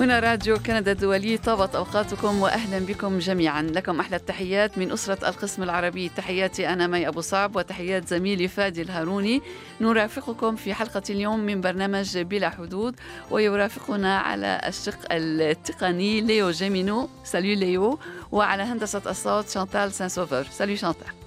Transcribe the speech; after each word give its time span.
هنا 0.00 0.20
راديو 0.20 0.58
كندا 0.58 0.92
الدولي 0.92 1.36
طابت 1.36 1.74
أوقاتكم 1.74 2.42
وأهلا 2.42 2.78
بكم 2.78 3.18
جميعا. 3.18 3.62
لكم 3.62 4.00
أحلى 4.00 4.16
التحيات 4.16 4.78
من 4.78 4.92
أسرة 4.92 5.28
القسم 5.28 5.62
العربي. 5.62 6.08
تحياتي 6.08 6.68
أنا 6.68 6.86
مي 6.86 7.08
أبو 7.08 7.20
صعب 7.20 7.56
وتحيات 7.56 8.08
زميلي 8.08 8.48
فادي 8.48 8.82
الهاروني. 8.82 9.42
نرافقكم 9.80 10.56
في 10.56 10.74
حلقة 10.74 11.02
اليوم 11.10 11.40
من 11.40 11.60
برنامج 11.60 12.18
بلا 12.18 12.50
حدود 12.50 12.94
ويرافقنا 13.30 14.18
على 14.18 14.60
الشق 14.66 14.98
التقني 15.10 16.20
ليو 16.20 16.50
جيمينو. 16.50 17.08
Salut 17.24 17.58
ليو 17.58 17.98
وعلى 18.32 18.62
هندسة 18.62 19.02
الصوت 19.06 19.48
شانتال 19.48 19.92
سان 19.92 20.08
سوفر 20.08 20.46
Salut 20.50 20.76
شانتال 20.76 21.19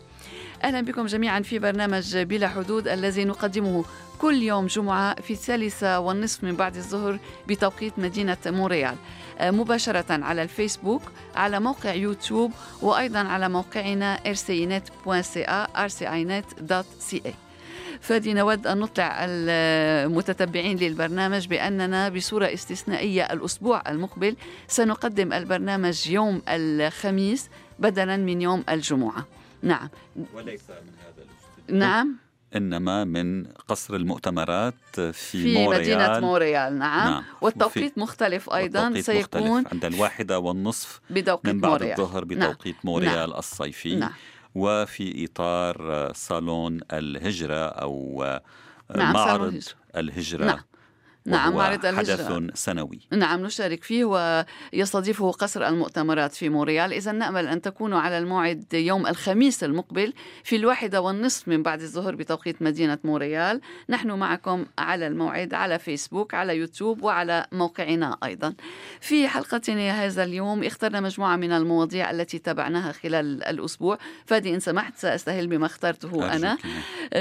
أهلا 0.64 0.82
بكم 0.82 1.05
جميعا 1.05 1.41
في 1.41 1.59
برنامج 1.59 2.18
بلا 2.18 2.48
حدود 2.48 2.88
الذي 2.88 3.26
نقدمه 3.26 3.85
كل 4.20 4.44
يوم 4.44 4.67
جمعة 4.67 5.21
في 5.21 5.34
الثالثة 5.34 5.99
والنصف 5.99 6.44
من 6.44 6.55
بعد 6.55 6.76
الظهر 6.76 7.20
بتوقيت 7.48 7.99
مدينة 7.99 8.38
مونريال. 8.45 8.95
آه، 9.40 9.52
مباشرة 9.52 10.05
على 10.09 10.44
الفيسبوك 10.44 11.02
على 11.35 11.59
موقع 11.59 11.94
يوتيوب 11.94 12.52
وأيضا 12.81 13.20
على 13.20 13.49
موقعنا 13.49 14.18
rcinet.ca 14.18 15.68
rcinet.ca 15.88 17.30
فادي 18.02 18.34
نود 18.34 18.68
أن 18.68 18.80
نطلع 18.80 19.18
المتتبعين 19.26 20.77
للبرنامج 20.77 21.48
بأننا 21.48 22.09
بصورة 22.09 22.54
استثنائية 22.54 23.23
الأسبوع 23.23 23.84
المقبل 23.90 24.35
سنقدم 24.68 25.34
البرنامج 25.34 26.07
يوم 26.09 26.41
الخميس 26.48 27.49
بدلا 27.80 28.18
من 28.18 28.41
يوم 28.41 28.63
الجمعة. 28.70 29.26
نعم. 29.63 29.90
وليس 30.34 30.70
من 30.70 30.94
هذا 30.99 31.23
الاستوديو 31.23 31.77
نعم. 31.80 32.16
إنما 32.55 33.04
من 33.04 33.45
قصر 33.45 33.95
المؤتمرات 33.95 34.76
في, 34.96 35.12
في 35.13 35.54
مونريال 35.54 35.82
مدينة 35.82 36.20
مونريال 36.20 36.79
نعم, 36.79 37.10
نعم. 37.10 37.24
والتوقيت 37.41 37.98
مختلف 37.98 38.49
أيضا 38.49 38.84
والتوقيت 38.84 39.05
سيكون 39.05 39.60
مختلف 39.62 39.74
عند 39.74 39.85
الواحدة 39.85 40.40
والنصف 40.40 41.02
بتوقيت 41.10 41.54
من 41.54 41.62
بعد 41.62 41.71
مونريال 41.71 41.99
الظهر 41.99 42.26
بتوقيت 42.26 42.76
مونريال 42.84 43.35
الصيفي. 43.35 43.96
نعم. 43.96 44.12
وفي 44.55 45.26
إطار 45.26 46.12
صالون 46.15 46.80
الهجرة 46.93 47.65
أو 47.68 48.24
نعم، 48.96 49.13
معرض 49.13 49.43
الهجرة. 49.43 49.76
الهجرة. 49.96 50.46
نعم. 50.46 50.59
نعم 51.26 51.54
معرض 51.54 51.85
الهجرة 51.85 52.16
حدث 52.16 52.49
سنوي. 52.54 52.99
نعم 53.12 53.46
نشارك 53.46 53.84
فيه 53.84 54.05
ويستضيفه 54.74 55.32
قصر 55.32 55.68
المؤتمرات 55.68 56.34
في 56.34 56.49
مونريال. 56.49 56.93
إذا 56.93 57.12
نأمل 57.12 57.48
أن 57.48 57.62
تكونوا 57.62 57.99
على 57.99 58.18
الموعد 58.18 58.74
يوم 58.74 59.07
الخميس 59.07 59.63
المقبل 59.63 60.13
في 60.43 60.55
الواحدة 60.55 61.02
والنصف 61.02 61.48
من 61.48 61.63
بعد 61.63 61.82
الظهر 61.82 62.15
بتوقيت 62.15 62.62
مدينة 62.62 62.98
مونريال. 63.04 63.62
نحن 63.90 64.12
معكم 64.12 64.66
على 64.78 65.07
الموعد 65.07 65.53
على 65.53 65.80
فيسبوك 65.80 66.34
على 66.34 66.57
يوتيوب 66.57 67.03
وعلى 67.03 67.46
موقعنا 67.52 68.18
أيضا. 68.24 68.53
في 69.02 69.28
حلقتنا 69.28 70.06
هذا 70.06 70.24
اليوم 70.24 70.63
اخترنا 70.63 71.00
مجموعة 71.02 71.35
من 71.35 71.52
المواضيع 71.52 72.12
التي 72.12 72.40
تابعناها 72.40 72.91
خلال 72.91 73.44
الأسبوع. 73.44 73.97
فادي 74.25 74.56
إن 74.56 74.59
سمحت 74.59 74.97
سأستهل 74.97 75.47
بما 75.47 75.66
اخترته 75.66 76.35
أنا. 76.35 76.58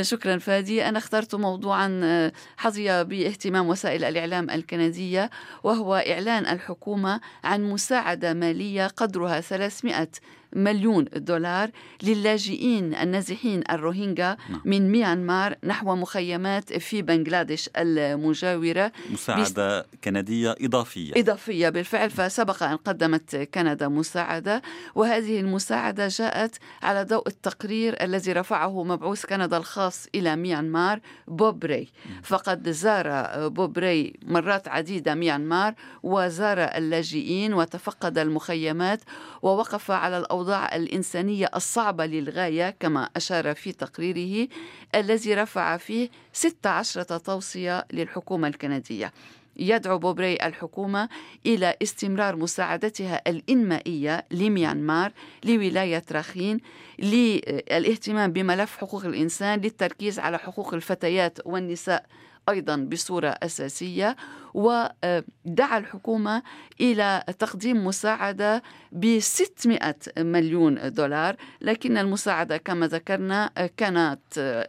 شكرا 0.00 0.38
فادي. 0.38 0.88
أنا 0.88 0.98
اخترت 0.98 1.34
موضوعا 1.34 2.00
آه، 2.04 2.32
حظي 2.56 3.04
باهتمام 3.04 3.68
وسائل 3.68 3.91
الإعلام 3.96 4.50
الكندية 4.50 5.30
وهو 5.62 5.94
إعلان 5.94 6.46
الحكومة 6.46 7.20
عن 7.44 7.62
مساعدة 7.62 8.34
مالية 8.34 8.86
قدرها 8.86 9.40
300 9.40 10.08
مليون 10.52 11.04
دولار 11.16 11.70
للاجئين 12.02 12.94
النازحين 12.94 13.64
الروهينجا 13.70 14.36
نعم. 14.50 14.60
من 14.64 14.92
ميانمار 14.92 15.54
نحو 15.64 15.94
مخيمات 15.96 16.72
في 16.72 17.02
بنغلاديش 17.02 17.70
المجاورة. 17.76 18.92
مساعدة 19.12 19.86
كندية 20.04 20.54
إضافية. 20.60 21.12
إضافية 21.16 21.68
بالفعل 21.68 22.10
فسبق 22.10 22.62
أن 22.62 22.76
قدمت 22.76 23.36
كندا 23.36 23.88
مساعدة 23.88 24.62
وهذه 24.94 25.40
المساعدة 25.40 26.08
جاءت 26.08 26.56
على 26.82 27.04
ضوء 27.04 27.28
التقرير 27.28 28.02
الذي 28.04 28.32
رفعه 28.32 28.84
مبعوث 28.84 29.26
كندا 29.26 29.56
الخاص 29.56 30.06
إلى 30.14 30.36
ميانمار 30.36 31.00
بوب 31.28 31.64
ري. 31.64 31.88
فقد 32.22 32.70
زار 32.70 33.08
بوب 33.48 33.78
ري 33.78 34.12
مرات 34.26 34.68
عديدة 34.68 35.14
ميانمار 35.14 35.74
وزار 36.02 36.58
اللاجئين 36.58 37.54
وتفقد 37.54 38.18
المخيمات 38.18 39.00
ووقف 39.42 39.90
على 39.90 40.18
الأوضاع 40.18 40.41
الإنسانية 40.50 41.50
الصعبة 41.56 42.06
للغاية 42.06 42.76
كما 42.80 43.08
أشار 43.16 43.54
في 43.54 43.72
تقريره 43.72 44.48
الذي 44.94 45.34
رفع 45.34 45.76
فيه 45.76 46.10
16 46.32 47.02
توصية 47.02 47.86
للحكومة 47.92 48.48
الكندية. 48.48 49.12
يدعو 49.56 49.98
بوب 49.98 50.20
ري 50.20 50.34
الحكومة 50.34 51.08
إلى 51.46 51.76
استمرار 51.82 52.36
مساعدتها 52.36 53.22
الإنمائية 53.26 54.24
لميانمار 54.30 55.12
لولاية 55.44 56.02
راخين 56.12 56.60
للاهتمام 56.98 58.32
بملف 58.32 58.76
حقوق 58.76 59.04
الإنسان 59.04 59.60
للتركيز 59.60 60.18
على 60.18 60.38
حقوق 60.38 60.74
الفتيات 60.74 61.38
والنساء. 61.44 62.06
أيضا 62.48 62.76
بصورة 62.76 63.28
أساسية 63.28 64.16
ودعا 64.54 65.78
الحكومة 65.78 66.42
إلى 66.80 67.24
تقديم 67.38 67.86
مساعدة 67.86 68.62
ب 68.92 69.18
600 69.18 69.94
مليون 70.18 70.92
دولار. 70.92 71.36
لكن 71.60 71.98
المساعدة 71.98 72.56
كما 72.56 72.86
ذكرنا 72.86 73.50
كانت 73.76 74.20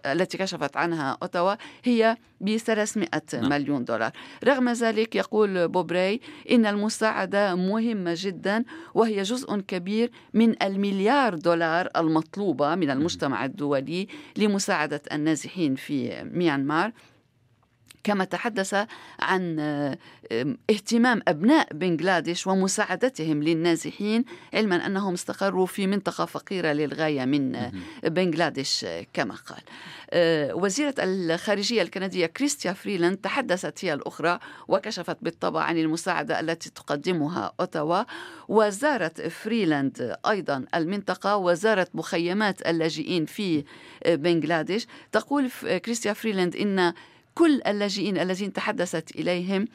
التي 0.05 0.37
كشفت 0.37 0.77
عنها 0.77 1.17
أوتاوا 1.21 1.55
هي 1.83 2.17
ب 2.41 2.57
300 2.57 3.09
نعم. 3.33 3.49
مليون 3.49 3.85
دولار. 3.85 4.11
رغم 4.43 4.69
ذلك 4.69 5.15
يقول 5.15 5.67
بوبري 5.67 6.21
إن 6.51 6.65
المساعدة 6.65 7.55
مهمة 7.55 8.13
جدا 8.17 8.63
وهي 8.93 9.21
جزء 9.21 9.57
كبير 9.59 10.11
من 10.33 10.63
المليار 10.63 11.35
دولار 11.35 11.89
المطلوبة 11.97 12.75
من 12.75 12.89
المجتمع 12.89 13.45
الدولي 13.45 14.07
لمساعدة 14.37 15.01
النازحين 15.11 15.75
في 15.75 16.23
ميانمار. 16.33 16.91
كما 18.03 18.23
تحدث 18.23 18.75
عن 19.19 19.59
اهتمام 20.69 21.21
أبناء 21.27 21.67
بنغلاديش 21.73 22.47
ومساعدتهم 22.47 23.43
للنازحين 23.43 24.25
علما 24.53 24.85
أنهم 24.85 25.13
استقروا 25.13 25.65
في 25.65 25.87
منطقة 25.87 26.25
فقيرة 26.25 26.71
للغاية 26.71 27.25
من 27.25 27.55
آه، 27.55 27.71
بنغلاديش 28.03 28.85
آه، 28.85 29.05
كما 29.13 29.35
قال. 29.35 29.61
آه، 30.09 30.53
وزيرة 30.55 30.95
الخارجية 30.99 31.81
الكندية 31.81 32.25
كريستيا 32.25 32.73
فريلاند 32.73 33.17
تحدثت 33.17 33.85
هي 33.85 33.93
الأخرى 33.93 34.39
وكشفت 34.67 35.17
بالطبع 35.21 35.61
عن 35.61 35.77
المساعدة 35.77 36.39
التي 36.39 36.69
تقدمها 36.69 37.53
أوتاوا 37.59 38.03
وزارت 38.47 39.21
فريلاند 39.21 40.17
أيضا 40.29 40.65
المنطقة 40.75 41.37
وزارت 41.37 41.95
مخيمات 41.95 42.67
اللاجئين 42.67 43.25
في 43.25 43.63
بنغلاديش 44.07 44.87
تقول 45.11 45.49
كريستيا 45.85 46.13
فريلاند 46.13 46.55
إن 46.55 46.93
كل 47.35 47.61
اللاجئين 47.67 48.17
الذين 48.17 48.53
تحدثت 48.53 49.11
إليهم 49.15 49.67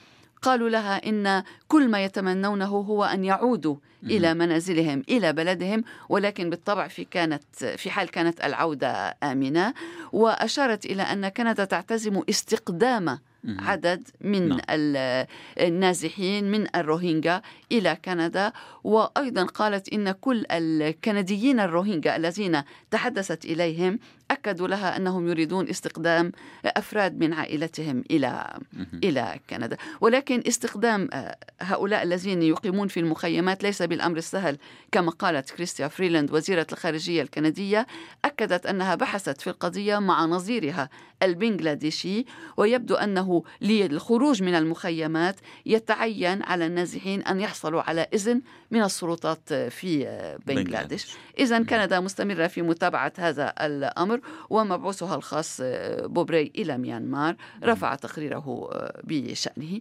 قالوا 0.42 0.68
لها 0.68 1.08
إن 1.08 1.42
كل 1.68 1.88
ما 1.88 2.04
يتمنونه 2.04 2.64
هو 2.66 3.04
أن 3.04 3.24
يعودوا 3.24 3.76
إلى 4.04 4.34
منازلهم 4.34 5.02
إلى 5.08 5.32
بلدهم 5.32 5.84
ولكن 6.08 6.50
بالطبع 6.50 6.88
في 6.88 7.04
كانت 7.04 7.42
في 7.76 7.90
حال 7.90 8.08
كانت 8.10 8.44
العودة 8.44 9.16
آمنة 9.22 9.74
وأشارت 10.12 10.86
إلى 10.86 11.02
أن 11.02 11.28
كندا 11.28 11.64
تعتزم 11.64 12.22
استقدام. 12.30 13.18
عدد 13.58 14.08
من 14.20 14.48
نعم. 14.48 14.58
ال- 14.70 15.26
النازحين 15.60 16.50
من 16.50 16.66
الروهينجا 16.76 17.42
إلى 17.72 17.96
كندا 18.04 18.52
وأيضا 18.84 19.44
قالت 19.44 19.88
إن 19.92 20.10
كل 20.12 20.44
الكنديين 20.50 21.60
الروهينجا 21.60 22.16
الذين 22.16 22.62
تحدثت 22.90 23.44
إليهم 23.44 23.98
أكدوا 24.30 24.68
لها 24.68 24.96
أنهم 24.96 25.28
يريدون 25.28 25.68
استقدام 25.68 26.32
أفراد 26.64 27.18
من 27.18 27.32
عائلتهم 27.32 28.04
إلى 28.10 28.58
مهم. 28.72 29.00
إلى 29.04 29.40
كندا. 29.50 29.76
ولكن 30.00 30.42
استخدام 30.48 31.08
آه، 31.12 31.36
هؤلاء 31.60 32.02
الذين 32.02 32.42
يقيمون 32.42 32.88
في 32.88 33.00
المخيمات 33.00 33.62
ليس 33.62 33.82
بالأمر 33.82 34.16
السهل. 34.16 34.58
كما 34.92 35.10
قالت 35.10 35.50
كريستيا 35.50 35.88
فريلاند 35.88 36.32
وزيرة 36.32 36.66
الخارجية 36.72 37.22
الكندية 37.22 37.86
أكدت 38.24 38.66
أنها 38.66 38.94
بحثت 38.94 39.40
في 39.40 39.50
القضية 39.50 39.98
مع 39.98 40.24
نظيرها 40.24 40.88
البنغلاديشي 41.22 42.24
ويبدو 42.56 42.94
أنه 42.94 43.42
للخروج 43.60 44.42
من 44.42 44.54
المخيمات 44.54 45.36
يتعين 45.66 46.42
على 46.42 46.66
النازحين 46.66 47.22
أن 47.22 47.40
يحصلوا 47.40 47.82
على 47.82 48.06
إذن 48.14 48.42
من 48.70 48.82
السلطات 48.82 49.52
في 49.52 50.06
آه، 50.06 50.38
بنغلاديش. 50.46 51.06
إذا 51.38 51.62
كندا 51.62 52.00
مستمرة 52.00 52.46
في 52.46 52.62
متابعة 52.62 53.12
هذا 53.18 53.54
الأمر. 53.60 54.17
ومبعوثها 54.50 55.14
الخاص 55.14 55.60
آه، 55.62 56.06
بوبري 56.06 56.52
إلى 56.58 56.78
ميانمار 56.78 57.36
رفع 57.64 57.94
تقريره 57.94 58.68
آه، 58.72 59.00
بشأنه. 59.04 59.80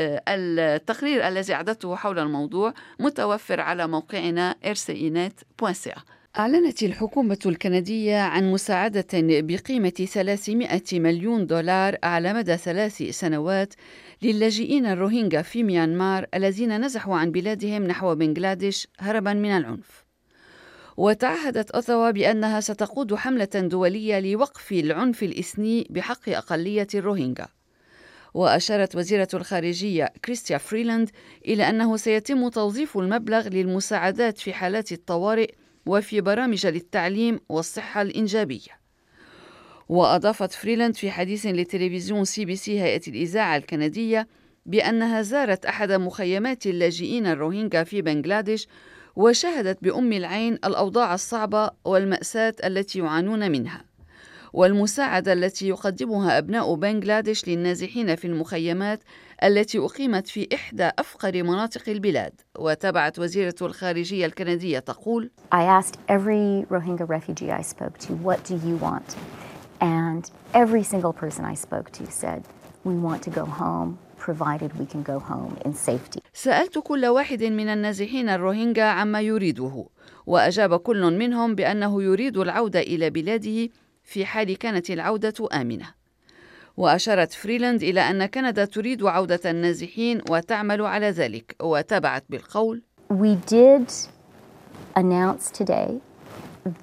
آه، 0.00 0.22
التقرير 0.28 1.28
الذي 1.28 1.54
أعددته 1.54 1.96
حول 1.96 2.18
الموضوع 2.18 2.74
متوفر 3.00 3.60
على 3.60 3.86
موقعنا 3.86 4.56
rcinet.ca 4.64 6.00
أعلنت 6.38 6.82
الحكومة 6.82 7.38
الكندية 7.46 8.18
عن 8.18 8.52
مساعدة 8.52 9.06
بقيمة 9.22 9.88
300 9.88 10.80
مليون 10.92 11.46
دولار 11.46 11.96
على 12.02 12.32
مدى 12.32 12.56
ثلاث 12.56 13.02
سنوات 13.02 13.74
للاجئين 14.22 14.86
الروهينجا 14.86 15.42
في 15.42 15.62
ميانمار 15.62 16.26
الذين 16.34 16.80
نزحوا 16.84 17.16
عن 17.16 17.30
بلادهم 17.30 17.82
نحو 17.84 18.14
بنغلاديش 18.14 18.88
هربا 18.98 19.32
من 19.32 19.50
العنف. 19.50 20.07
وتعهدت 20.98 21.70
أوتاوا 21.70 22.10
بأنها 22.10 22.60
ستقود 22.60 23.14
حملة 23.14 23.48
دولية 23.54 24.20
لوقف 24.20 24.72
العنف 24.72 25.22
الإثني 25.22 25.86
بحق 25.90 26.28
أقلية 26.28 26.86
الروهينجا. 26.94 27.48
وأشارت 28.34 28.96
وزيرة 28.96 29.28
الخارجية 29.34 30.12
كريستيا 30.24 30.58
فريلاند 30.58 31.10
إلى 31.48 31.68
أنه 31.68 31.96
سيتم 31.96 32.48
توظيف 32.48 32.98
المبلغ 32.98 33.48
للمساعدات 33.48 34.38
في 34.38 34.52
حالات 34.52 34.92
الطوارئ 34.92 35.54
وفي 35.86 36.20
برامج 36.20 36.66
للتعليم 36.66 37.40
والصحة 37.48 38.02
الإنجابية. 38.02 38.78
وأضافت 39.88 40.52
فريلاند 40.52 40.96
في 40.96 41.10
حديث 41.10 41.46
لتلفزيون 41.46 42.24
سي 42.24 42.44
بي 42.44 42.56
سي 42.56 42.80
هيئة 42.80 43.02
الإذاعة 43.08 43.56
الكندية 43.56 44.28
بأنها 44.66 45.22
زارت 45.22 45.66
أحد 45.66 45.92
مخيمات 45.92 46.66
اللاجئين 46.66 47.26
الروهينجا 47.26 47.84
في 47.84 48.02
بنغلاديش 48.02 48.68
وشهدت 49.18 49.78
بأم 49.82 50.12
العين 50.12 50.54
الأوضاع 50.54 51.14
الصعبة 51.14 51.70
والمأساة 51.84 52.54
التي 52.64 52.98
يعانون 52.98 53.50
منها 53.50 53.84
والمساعدة 54.52 55.32
التي 55.32 55.68
يقدمها 55.68 56.38
أبناء 56.38 56.74
بنغلاديش 56.74 57.48
للنازحين 57.48 58.16
في 58.16 58.26
المخيمات 58.26 59.00
التي 59.44 59.78
أقيمت 59.78 60.28
في 60.28 60.48
إحدى 60.54 60.90
أفقر 60.98 61.42
مناطق 61.42 61.88
البلاد 61.88 62.32
وتابعت 62.58 63.18
وزيرة 63.18 63.54
الخارجية 63.62 64.26
الكندية 64.26 64.78
تقول 64.78 65.30
I 65.54 65.82
asked 65.82 65.96
every 66.08 66.66
Rohingya 66.70 67.08
refugee 67.08 67.50
I 67.50 67.62
spoke 67.62 67.98
to, 67.98 68.12
what 68.12 68.44
do 68.44 68.54
you 68.68 68.76
want? 68.76 69.16
And 69.80 70.30
every 70.54 70.84
single 70.84 71.12
person 71.12 71.44
I 71.44 71.54
spoke 71.54 71.90
to 71.98 72.06
said, 72.10 72.42
we 72.84 72.94
want 72.94 73.22
to 73.22 73.30
go 73.30 73.44
home 73.44 73.98
provided 74.18 74.78
we 74.78 74.86
can 74.86 75.02
go 75.02 75.18
home 75.18 75.56
in 75.64 75.72
safety. 75.74 76.20
سألت 76.42 76.78
كل 76.78 77.06
واحد 77.06 77.42
من 77.44 77.68
النازحين 77.68 78.28
الروهينجا 78.28 78.84
عما 78.84 79.20
يريده 79.20 79.86
وأجاب 80.26 80.76
كل 80.76 81.18
منهم 81.18 81.54
بأنه 81.54 82.02
يريد 82.02 82.36
العودة 82.36 82.80
إلى 82.80 83.10
بلاده 83.10 83.68
في 84.04 84.26
حال 84.26 84.58
كانت 84.58 84.90
العودة 84.90 85.48
آمنة 85.52 85.86
وأشارت 86.76 87.32
فريلاند 87.32 87.82
إلى 87.82 88.00
أن 88.00 88.26
كندا 88.26 88.64
تريد 88.64 89.04
عودة 89.04 89.50
النازحين 89.50 90.22
وتعمل 90.30 90.82
على 90.82 91.10
ذلك 91.10 91.56
وتابعت 91.62 92.24
بالقول 92.30 92.82
We 93.10 93.34
did 93.34 93.92
announce 94.94 95.50
today 95.50 96.00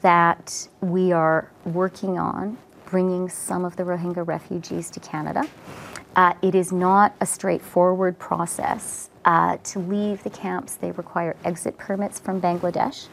that 0.01 0.67
we 0.81 1.13
are 1.13 1.49
working 1.65 2.19
on 2.19 2.57
bringing 2.91 3.29
some 3.29 3.63
of 3.63 3.77
the 3.77 3.83
Rohingya 3.83 4.27
refugees 4.27 4.89
to 4.91 4.99
Canada. 4.99 5.43
Uh, 6.15 6.33
it 6.41 6.55
is 6.55 6.73
not 6.73 7.13
a 7.21 7.25
straightforward 7.25 8.19
process. 8.19 9.09
Uh, 9.25 9.57
to 9.71 9.79
leave 9.79 10.21
the 10.23 10.29
camps, 10.29 10.75
they 10.75 10.91
require 10.91 11.35
exit 11.43 11.75
permits 11.79 12.19
from 12.19 12.39
Bangladesh. 12.39 13.07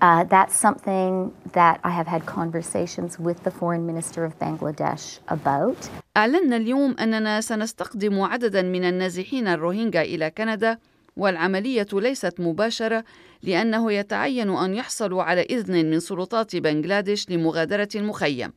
Uh, 0.00 0.22
that's 0.24 0.54
something 0.54 1.32
that 1.52 1.80
I 1.82 1.90
have 1.90 2.06
had 2.06 2.26
conversations 2.26 3.18
with 3.18 3.42
the 3.44 3.50
foreign 3.50 3.86
minister 3.86 4.24
of 4.24 4.38
Bangladesh 4.38 5.18
about. 5.28 5.90
أعلنا 6.16 6.56
اليوم 6.56 6.96
أننا 7.00 7.40
سنستقدم 7.40 8.20
عددا 8.20 8.62
من 8.62 8.84
النازحين 8.84 9.48
الروهينجا 9.48 10.02
إلى 10.02 10.30
كندا 10.30 10.78
والعملية 11.16 11.86
ليست 11.92 12.40
مباشرة 12.40 13.04
لأنه 13.42 13.92
يتعين 13.92 14.50
أن 14.50 14.74
يحصلوا 14.74 15.22
على 15.22 15.42
إذن 15.42 15.90
من 15.90 16.00
سلطات 16.00 16.56
بنغلاديش 16.56 17.30
لمغادرة 17.30 17.88
المخيم. 17.94 18.52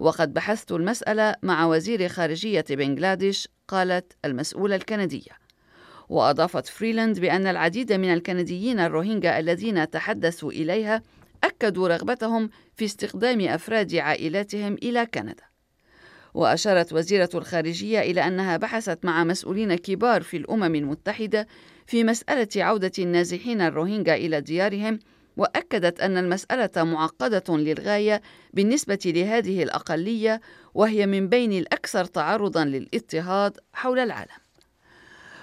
وقد 0.00 0.34
بحثت 0.34 0.72
المسألة 0.72 1.34
مع 1.42 1.66
وزير 1.66 2.08
خارجية 2.08 2.64
بنغلاديش 2.70 3.48
قالت 3.68 4.12
المسؤولة 4.24 4.76
الكندية 4.76 5.45
وأضافت 6.08 6.66
فريلاند 6.66 7.20
بأن 7.20 7.46
العديد 7.46 7.92
من 7.92 8.12
الكنديين 8.12 8.80
الروهينجا 8.80 9.38
الذين 9.38 9.90
تحدثوا 9.90 10.52
إليها 10.52 11.02
أكدوا 11.44 11.88
رغبتهم 11.88 12.50
في 12.76 12.84
استخدام 12.84 13.40
أفراد 13.40 13.94
عائلاتهم 13.94 14.74
إلى 14.74 15.06
كندا. 15.06 15.44
وأشارت 16.34 16.92
وزيرة 16.92 17.30
الخارجية 17.34 18.00
إلى 18.00 18.26
أنها 18.26 18.56
بحثت 18.56 19.04
مع 19.04 19.24
مسؤولين 19.24 19.74
كبار 19.74 20.22
في 20.22 20.36
الأمم 20.36 20.74
المتحدة 20.74 21.46
في 21.86 22.04
مسألة 22.04 22.48
عودة 22.56 22.92
النازحين 22.98 23.60
الروهينجا 23.60 24.14
إلى 24.14 24.40
ديارهم 24.40 24.98
وأكدت 25.36 26.00
أن 26.00 26.16
المسألة 26.16 26.84
معقدة 26.84 27.56
للغاية 27.56 28.22
بالنسبة 28.52 28.98
لهذه 29.04 29.62
الأقلية 29.62 30.40
وهي 30.74 31.06
من 31.06 31.28
بين 31.28 31.52
الأكثر 31.52 32.04
تعرضا 32.04 32.64
للإضطهاد 32.64 33.58
حول 33.72 33.98
العالم. 33.98 34.45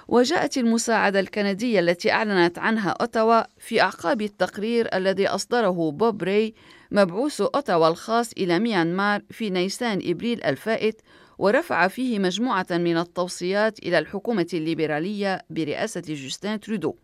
وجاءت 0.08 0.58
المساعدة 0.58 1.20
الكندية 1.20 1.80
التي 1.80 2.12
أعلنت 2.12 2.60
عنها 2.60 2.90
أوتاوا 2.90 3.42
في 3.58 3.82
أعقاب 3.82 4.22
التقرير 4.22 4.96
الذي 4.96 5.28
أصدره 5.28 5.92
بوب 5.92 6.24
ري 6.24 6.54
مبعوث 6.92 7.42
أوتاوا 7.42 7.88
الخاص 7.88 8.32
إلى 8.32 8.60
ميانمار 8.60 9.22
في 9.30 9.50
نيسان 9.50 10.00
إبريل 10.04 10.44
الفائت 10.44 11.02
ورفع 11.38 11.88
فيه 11.88 12.20
مجموعة 12.20 12.68
من 12.72 12.98
التوصيات 12.98 13.80
إلى 13.80 14.00
الحكومة 14.00 14.48
الليبرالية 14.54 15.42
برئاسة 15.50 16.02
جوستين 16.08 16.60
ترودو. 16.60 16.96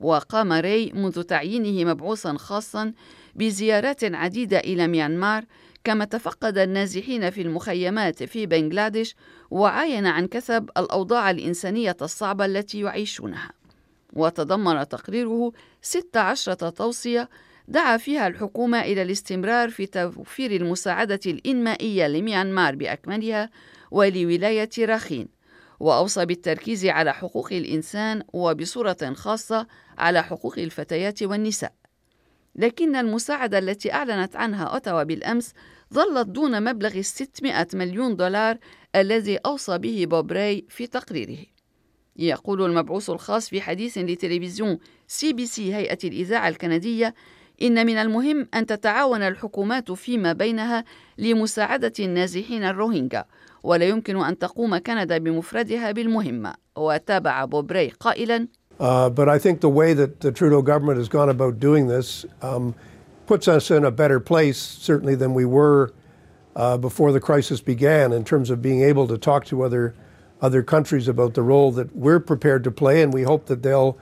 وقام 0.00 0.52
ري 0.52 0.92
منذ 0.94 1.22
تعيينه 1.22 1.90
مبعوثا 1.92 2.36
خاصا 2.36 2.92
بزيارات 3.34 4.04
عديدة 4.04 4.58
إلى 4.58 4.86
ميانمار 4.86 5.44
كما 5.84 6.04
تفقد 6.04 6.58
النازحين 6.58 7.30
في 7.30 7.42
المخيمات 7.42 8.22
في 8.22 8.46
بنغلاديش 8.46 9.16
وعاين 9.52 10.06
عن 10.06 10.26
كثب 10.26 10.70
الأوضاع 10.76 11.30
الإنسانية 11.30 11.96
الصعبة 12.02 12.44
التي 12.44 12.80
يعيشونها. 12.80 13.50
وتضمن 14.12 14.88
تقريره 14.88 15.52
16 15.82 16.54
توصية 16.54 17.28
دعا 17.68 17.96
فيها 17.96 18.26
الحكومة 18.26 18.80
إلى 18.80 19.02
الاستمرار 19.02 19.70
في 19.70 19.86
توفير 19.86 20.56
المساعدة 20.56 21.20
الإنمائية 21.26 22.06
لميانمار 22.06 22.74
بأكملها 22.74 23.50
ولولاية 23.90 24.70
راخين 24.78 25.28
وأوصى 25.80 26.26
بالتركيز 26.26 26.86
على 26.86 27.14
حقوق 27.14 27.52
الإنسان 27.52 28.22
وبصورة 28.32 29.12
خاصة 29.14 29.66
على 29.98 30.22
حقوق 30.22 30.58
الفتيات 30.58 31.22
والنساء. 31.22 31.72
لكن 32.56 32.96
المساعدة 32.96 33.58
التي 33.58 33.92
أعلنت 33.92 34.36
عنها 34.36 34.64
أوتاوا 34.64 35.02
بالأمس 35.02 35.52
ظلت 35.92 36.26
دون 36.28 36.64
مبلغ 36.64 37.00
600 37.00 37.66
مليون 37.74 38.16
دولار 38.16 38.56
الذي 38.96 39.36
أوصى 39.36 39.78
به 39.78 40.06
بوب 40.10 40.32
راي 40.32 40.64
في 40.68 40.86
تقريره. 40.86 41.38
يقول 42.16 42.62
المبعوث 42.62 43.10
الخاص 43.10 43.48
في 43.48 43.60
حديث 43.60 43.98
لتلفزيون 43.98 44.78
سي 45.08 45.32
بي 45.32 45.46
سي 45.46 45.74
هيئة 45.74 45.98
الإذاعة 46.04 46.48
الكندية 46.48 47.14
إن 47.62 47.86
من 47.86 47.96
المهم 47.96 48.48
أن 48.54 48.66
تتعاون 48.66 49.22
الحكومات 49.22 49.92
فيما 49.92 50.32
بينها 50.32 50.84
لمساعدة 51.18 51.92
النازحين 52.00 52.64
الروهينجا 52.64 53.24
ولا 53.62 53.88
يمكن 53.88 54.16
أن 54.16 54.38
تقوم 54.38 54.76
كندا 54.78 55.18
بمفردها 55.18 55.92
بالمهمة. 55.92 56.54
وتابع 56.76 57.44
بوب 57.44 57.70
ري 57.70 57.88
قائلا 57.88 58.48
Uh, 58.80 59.08
but 59.08 59.28
I 59.28 59.38
think 59.38 59.60
the 59.60 59.68
way 59.68 59.92
that 59.94 60.20
the 60.20 60.32
Trudeau 60.32 60.60
government 60.62 60.98
has 60.98 61.08
gone 61.08 61.28
about 61.28 61.60
doing 61.60 61.86
this 61.86 62.24
um, 62.40 62.74
puts 63.26 63.48
us 63.48 63.70
in 63.70 63.84
a 63.84 63.90
better 63.90 64.20
place, 64.20 64.58
certainly, 64.58 65.14
than 65.14 65.34
we 65.34 65.44
were 65.44 65.92
uh, 66.56 66.76
before 66.76 67.12
the 67.12 67.20
crisis 67.20 67.60
began, 67.60 68.12
in 68.12 68.24
terms 68.24 68.50
of 68.50 68.60
being 68.60 68.82
able 68.82 69.06
to 69.08 69.18
talk 69.18 69.44
to 69.46 69.62
other 69.62 69.94
other 70.40 70.62
countries 70.62 71.06
about 71.06 71.34
the 71.34 71.42
role 71.42 71.70
that 71.70 71.94
we're 71.94 72.18
prepared 72.20 72.64
to 72.64 72.70
play, 72.70 73.00
and 73.02 73.14
we 73.14 73.22
hope 73.22 73.46
that 73.46 73.62
they'll 73.62 73.96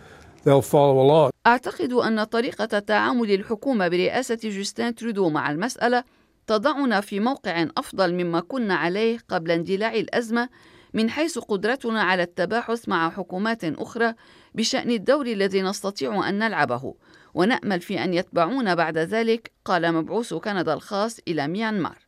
they'll 0.44 0.62
follow 0.62 0.98
along. 1.00 1.30
أعتقد 1.46 1.92
أن 1.92 2.24
طريقة 2.24 2.78
تعامل 2.78 3.30
الحكومة 3.30 3.88
برئاسة 3.88 4.38
جوستين 4.44 4.94
ترودو 4.94 5.28
مع 5.28 5.50
المسألة 5.50 6.04
تضعنا 6.46 7.00
في 7.00 7.20
موقع 7.20 7.66
أفضل 7.76 8.14
مما 8.14 8.40
كنا 8.40 8.74
عليه 8.74 9.18
قبل 9.28 9.50
اندلاع 9.50 9.94
الأزمة 9.94 10.48
من 10.94 11.10
حيث 11.10 11.38
قدرتنا 11.38 12.02
على 12.02 12.22
التباحث 12.22 12.88
مع 12.88 13.10
حكومات 13.10 13.64
أخرى 13.64 14.14
بشأن 14.54 14.90
الدور 14.90 15.26
الذي 15.26 15.62
نستطيع 15.62 16.28
أن 16.28 16.38
نلعبه 16.38 16.94
ونأمل 17.34 17.80
في 17.80 18.04
أن 18.04 18.14
يتبعونا 18.14 18.74
بعد 18.74 18.98
ذلك 18.98 19.52
قال 19.64 19.92
مبعوث 19.94 20.34
كندا 20.34 20.74
الخاص 20.74 21.18
إلى 21.28 21.48
ميانمار. 21.48 21.98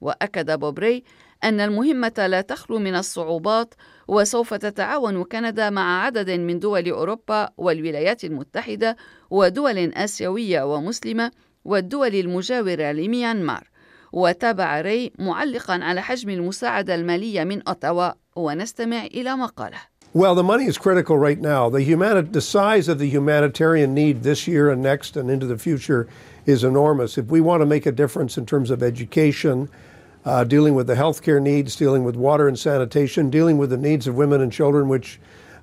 وأكد 0.00 0.58
بوبري 0.58 1.04
أن 1.44 1.60
المهمة 1.60 2.26
لا 2.28 2.40
تخلو 2.40 2.78
من 2.78 2.94
الصعوبات 2.94 3.74
وسوف 4.08 4.54
تتعاون 4.54 5.24
كندا 5.24 5.70
مع 5.70 6.02
عدد 6.02 6.30
من 6.30 6.58
دول 6.58 6.88
أوروبا 6.88 7.48
والولايات 7.56 8.24
المتحدة 8.24 8.96
ودول 9.30 9.78
آسيوية 9.78 10.74
ومسلمة 10.74 11.30
والدول 11.64 12.14
المجاورة 12.14 12.92
لميانمار. 12.92 13.70
وتابع 14.12 14.80
ري 14.80 15.12
معلقا 15.18 15.74
على 15.74 16.02
حجم 16.02 16.30
المساعدة 16.30 16.94
المالية 16.94 17.44
من 17.44 17.68
أوتاوا. 17.68 18.10
ونستمع 18.36 19.04
إلى 19.04 19.36
ما 19.36 19.46
قاله 19.46 19.80
Well, 20.15 20.35
the 20.35 20.43
money 20.43 20.65
is 20.65 20.77
critical 20.77 21.17
right 21.17 21.39
now. 21.39 21.69
The, 21.69 21.81
humani- 21.81 22.27
the 22.29 22.41
size 22.41 22.89
of 22.89 22.99
the 22.99 23.09
humanitarian 23.09 23.93
need 23.93 24.23
this 24.23 24.45
year 24.45 24.69
and 24.69 24.81
next 24.81 25.15
and 25.15 25.29
into 25.29 25.45
the 25.45 25.57
future 25.57 26.07
is 26.45 26.65
enormous. 26.65 27.17
If 27.17 27.27
we 27.27 27.39
want 27.39 27.61
to 27.61 27.65
make 27.65 27.85
a 27.85 27.93
difference 27.93 28.37
in 28.37 28.45
terms 28.45 28.71
of 28.71 28.83
education, 28.83 29.69
uh, 30.25 30.43
dealing 30.43 30.75
with 30.75 30.87
the 30.87 30.95
healthcare 30.95 31.41
needs, 31.41 31.77
dealing 31.77 32.03
with 32.03 32.17
water 32.17 32.49
and 32.49 32.59
sanitation, 32.59 33.29
dealing 33.29 33.57
with 33.57 33.69
the 33.69 33.77
needs 33.77 34.05
of 34.05 34.15
women 34.15 34.41
and 34.41 34.51
children, 34.51 34.89
which 34.89 35.17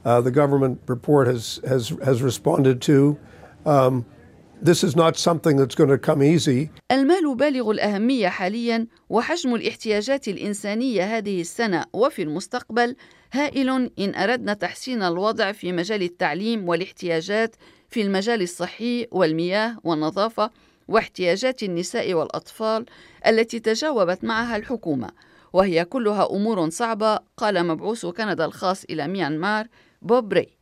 uh, 0.07 0.21
the 0.23 0.31
government 0.31 0.81
report 0.87 1.27
has, 1.27 1.61
has, 1.69 1.91
has 2.03 2.23
responded 2.23 2.81
to, 2.83 3.19
um, 3.67 4.07
this 4.63 4.83
is 4.83 4.97
not 4.97 5.17
something 5.17 5.57
that's 5.57 5.75
going 5.75 5.91
to 5.91 5.99
come 5.99 6.23
easy. 6.23 6.71
المال 6.91 7.37
بالغ 7.37 7.71
الأهمية 7.71 8.29
حاليا 8.29 8.87
وحجم 9.09 9.55
الاحتياجات 9.55 10.29
الإنسانية 10.29 11.19
هذه 11.19 11.41
السنة 11.41 11.85
وفي 11.93 12.23
المستقبل 12.23 12.97
هائل 13.36 13.90
إن 14.00 14.16
أردنا 14.16 14.54
تحسين 14.54 15.04
الوضع 15.04 15.52
في 15.52 15.72
مجال 15.72 16.04
التعليم 16.04 16.70
والاحتياجات 16.70 17.56
في 17.90 18.02
المجال 18.02 18.42
الصحي 18.42 19.08
والمياه 19.12 19.78
والنظافة 19.84 20.52
واحتياجات 20.88 21.64
النساء 21.64 22.14
والأطفال 22.14 22.86
التي 23.28 23.60
تجاوبت 23.60 24.24
معها 24.24 24.56
الحكومة 24.56 25.10
وهي 25.54 25.86
كلها 25.86 26.30
أمور 26.32 26.70
صعبة 26.70 27.20
قال 27.38 27.68
مبعوث 27.68 28.06
كندا 28.06 28.46
الخاص 28.46 28.84
إلى 28.84 29.08
ميانمار 29.08 29.68
بوب 30.02 30.34
ري. 30.34 30.58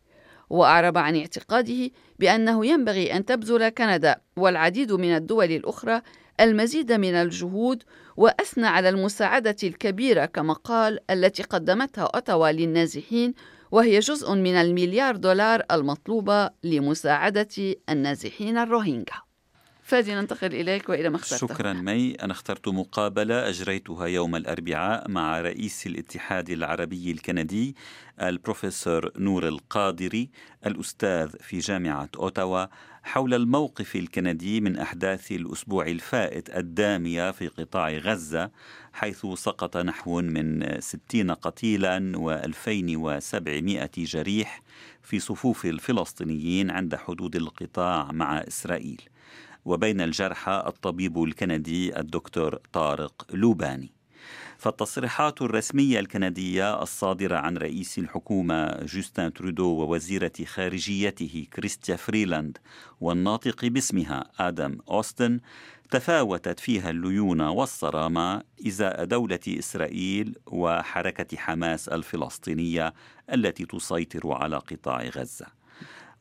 وأعرب 0.50 0.98
عن 0.98 1.16
اعتقاده 1.16 1.90
بأنه 2.20 2.66
ينبغي 2.66 3.14
أن 3.14 3.26
تبذل 3.26 3.70
كندا 3.70 4.16
والعديد 4.38 4.92
من 4.92 5.16
الدول 5.16 5.52
الأخرى 5.52 6.02
المزيد 6.40 6.92
من 6.92 7.14
الجهود 7.14 7.84
وأثنى 8.18 8.68
على 8.68 8.90
المساعدة 8.90 9.56
الكبيرة 9.64 10.26
كما 10.26 10.54
قال 10.54 11.00
التي 11.10 11.44
قدمتها 11.44 12.04
أوتاوا 12.04 12.52
للنازحين 12.52 13.34
وهي 13.72 14.00
جزء 14.00 14.34
من 14.34 14.56
المليار 14.56 15.16
دولار 15.16 15.64
المطلوبة 15.72 16.50
لمساعدة 16.64 17.76
النازحين 17.90 18.58
الروهينجا. 18.58 19.31
فادي 19.92 20.16
ننتقل 20.16 20.54
إليك 20.56 20.90
وإلى 20.90 21.10
ما 21.10 21.16
اخترته 21.16 21.48
شكرا 21.48 21.74
مي. 21.74 22.14
أنا 22.16 22.32
اخترت 22.32 22.68
مقابلة 22.68 23.50
أجريتها 23.50 24.06
يوم 24.06 24.36
الأربعاء 24.36 25.10
مع 25.10 25.42
رئيس 25.42 25.88
الاتحاد 25.88 26.50
العربي 26.50 27.12
الكندي 27.12 27.76
البروفيسور 28.22 29.12
نور 29.18 29.48
القادري 29.48 30.30
الأستاذ 30.66 31.30
في 31.40 31.60
جامعة 31.60 32.10
أوتاوا 32.16 32.66
حول 33.04 33.34
الموقف 33.34 33.96
الكندي 33.96 34.62
من 34.62 34.78
أحداث 34.78 35.32
الأسبوع 35.32 35.88
الفائت 35.88 36.58
الدامية 36.58 37.32
في 37.32 37.48
قطاع 37.48 37.90
غزة 37.92 38.52
حيث 38.94 39.26
سقط 39.26 39.78
نحو 39.78 40.22
من 40.22 40.80
60 40.82 41.32
قتيلا 41.32 42.14
و2700 42.16 44.00
جريح 44.00 44.62
في 45.04 45.20
صفوف 45.20 45.66
الفلسطينيين 45.66 46.72
عند 46.72 46.96
حدود 46.96 47.36
القطاع 47.36 48.12
مع 48.12 48.38
إسرائيل. 48.38 49.02
وبين 49.66 50.02
الجرحى 50.02 50.64
الطبيب 50.68 51.24
الكندي 51.24 52.00
الدكتور 52.00 52.60
طارق 52.74 53.28
لوباني. 53.34 54.02
فالتصريحات 54.58 55.42
الرسمية 55.42 56.00
الكندية 56.00 56.82
الصادرة 56.82 57.38
عن 57.38 57.58
رئيس 57.58 57.98
الحكومة 57.98 58.86
جوستن 58.86 59.34
ترودو 59.34 59.68
ووزيرة 59.68 60.32
خارجيته 60.46 61.48
كريستيا 61.54 61.96
فريلاند 61.96 62.58
والناطق 63.02 63.66
باسمها 63.66 64.24
آدم 64.40 64.78
أوستن 64.90 65.40
تفاوتت 65.92 66.60
فيها 66.60 66.90
الليونة 66.90 67.52
والصرامة 67.52 68.44
إزاء 68.68 69.06
دولة 69.06 69.40
إسرائيل 69.48 70.36
وحركة 70.48 71.38
حماس 71.38 71.90
الفلسطينية 71.90 72.94
التي 73.34 73.66
تسيطر 73.66 74.32
على 74.32 74.58
قطاع 74.58 75.04
غزة. 75.04 75.61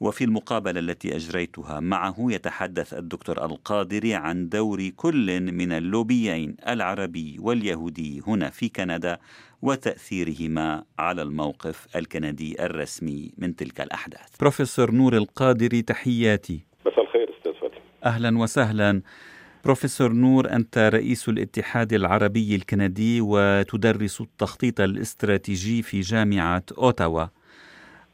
وفي 0.01 0.25
المقابلة 0.25 0.81
التي 0.81 1.17
أجريتها 1.17 1.81
معه 1.81 2.17
يتحدث 2.19 2.95
الدكتور 2.95 3.45
القادري 3.45 4.15
عن 4.15 4.49
دور 4.49 4.89
كل 4.89 5.41
من 5.41 5.73
اللوبيين 5.73 6.57
العربي 6.69 7.37
واليهودي 7.41 8.23
هنا 8.27 8.51
في 8.51 8.69
كندا 8.69 9.19
وتأثيرهما 9.63 10.85
على 10.99 11.23
الموقف 11.23 11.97
الكندي 11.97 12.65
الرسمي 12.65 13.33
من 13.39 13.57
تلك 13.57 13.81
الأحداث. 13.81 14.37
بروفيسور 14.41 14.91
نور 14.91 15.17
القادري 15.17 15.83
تحياتي. 15.83 16.65
مساء 16.87 17.05
الخير 17.05 17.35
أستاذ 17.39 17.53
فتحي 17.53 17.81
أهلا 18.05 18.39
وسهلا. 18.39 19.03
بروفيسور 19.65 20.13
نور 20.13 20.53
أنت 20.53 20.79
رئيس 20.79 21.29
الاتحاد 21.29 21.93
العربي 21.93 22.55
الكندي 22.55 23.21
وتدرس 23.21 24.21
التخطيط 24.21 24.81
الاستراتيجي 24.81 25.83
في 25.83 26.01
جامعة 26.01 26.63
أوتاوا. 26.79 27.40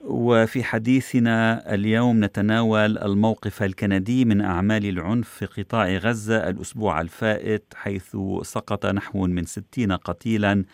وفي 0.08 0.64
حديثنا 0.64 1.74
اليوم 1.74 2.24
نتناول 2.24 2.98
الموقف 2.98 3.62
الكندي 3.62 4.24
من 4.24 4.40
أعمال 4.40 4.86
العنف 4.86 5.28
في 5.28 5.46
قطاع 5.46 5.88
غزة 5.88 6.48
الأسبوع 6.48 7.00
الفائت 7.00 7.74
حيث 7.74 8.16
سقط 8.42 8.86
نحو 8.86 9.26
من 9.26 9.44
60 9.44 9.92
قتيلا 9.92 10.64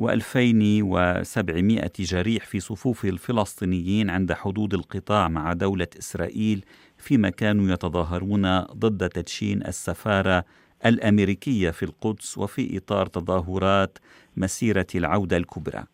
و2700 0.00 1.88
جريح 1.98 2.46
في 2.46 2.60
صفوف 2.60 3.04
الفلسطينيين 3.04 4.10
عند 4.10 4.32
حدود 4.32 4.74
القطاع 4.74 5.28
مع 5.28 5.52
دولة 5.52 5.88
إسرائيل 5.98 6.64
فيما 6.98 7.30
كانوا 7.30 7.72
يتظاهرون 7.72 8.60
ضد 8.60 9.08
تدشين 9.08 9.66
السفارة 9.66 10.44
الأمريكية 10.86 11.70
في 11.70 11.82
القدس 11.82 12.38
وفي 12.38 12.76
إطار 12.76 13.06
تظاهرات 13.06 13.98
مسيرة 14.36 14.86
العودة 14.94 15.36
الكبرى. 15.36 15.84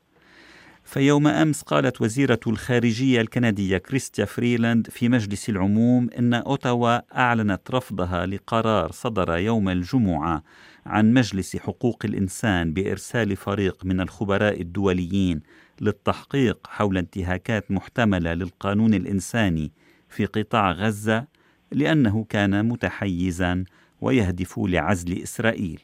فيوم 0.84 1.26
أمس 1.26 1.62
قالت 1.62 2.00
وزيرة 2.00 2.40
الخارجية 2.46 3.20
الكندية 3.20 3.78
كريستيا 3.78 4.24
فريلاند 4.24 4.90
في 4.90 5.08
مجلس 5.08 5.48
العموم 5.48 6.10
إن 6.18 6.34
أوتاوا 6.34 7.18
أعلنت 7.18 7.70
رفضها 7.70 8.26
لقرار 8.26 8.92
صدر 8.92 9.36
يوم 9.36 9.68
الجمعة 9.68 10.42
عن 10.86 11.14
مجلس 11.14 11.56
حقوق 11.56 12.02
الإنسان 12.04 12.72
بإرسال 12.72 13.36
فريق 13.36 13.84
من 13.84 14.00
الخبراء 14.00 14.60
الدوليين 14.60 15.40
للتحقيق 15.80 16.66
حول 16.66 16.98
انتهاكات 16.98 17.70
محتملة 17.70 18.34
للقانون 18.34 18.94
الإنساني 18.94 19.72
في 20.08 20.26
قطاع 20.26 20.72
غزة 20.72 21.26
لأنه 21.72 22.24
كان 22.28 22.68
متحيزا 22.68 23.64
ويهدف 24.00 24.58
لعزل 24.58 25.22
إسرائيل 25.22 25.80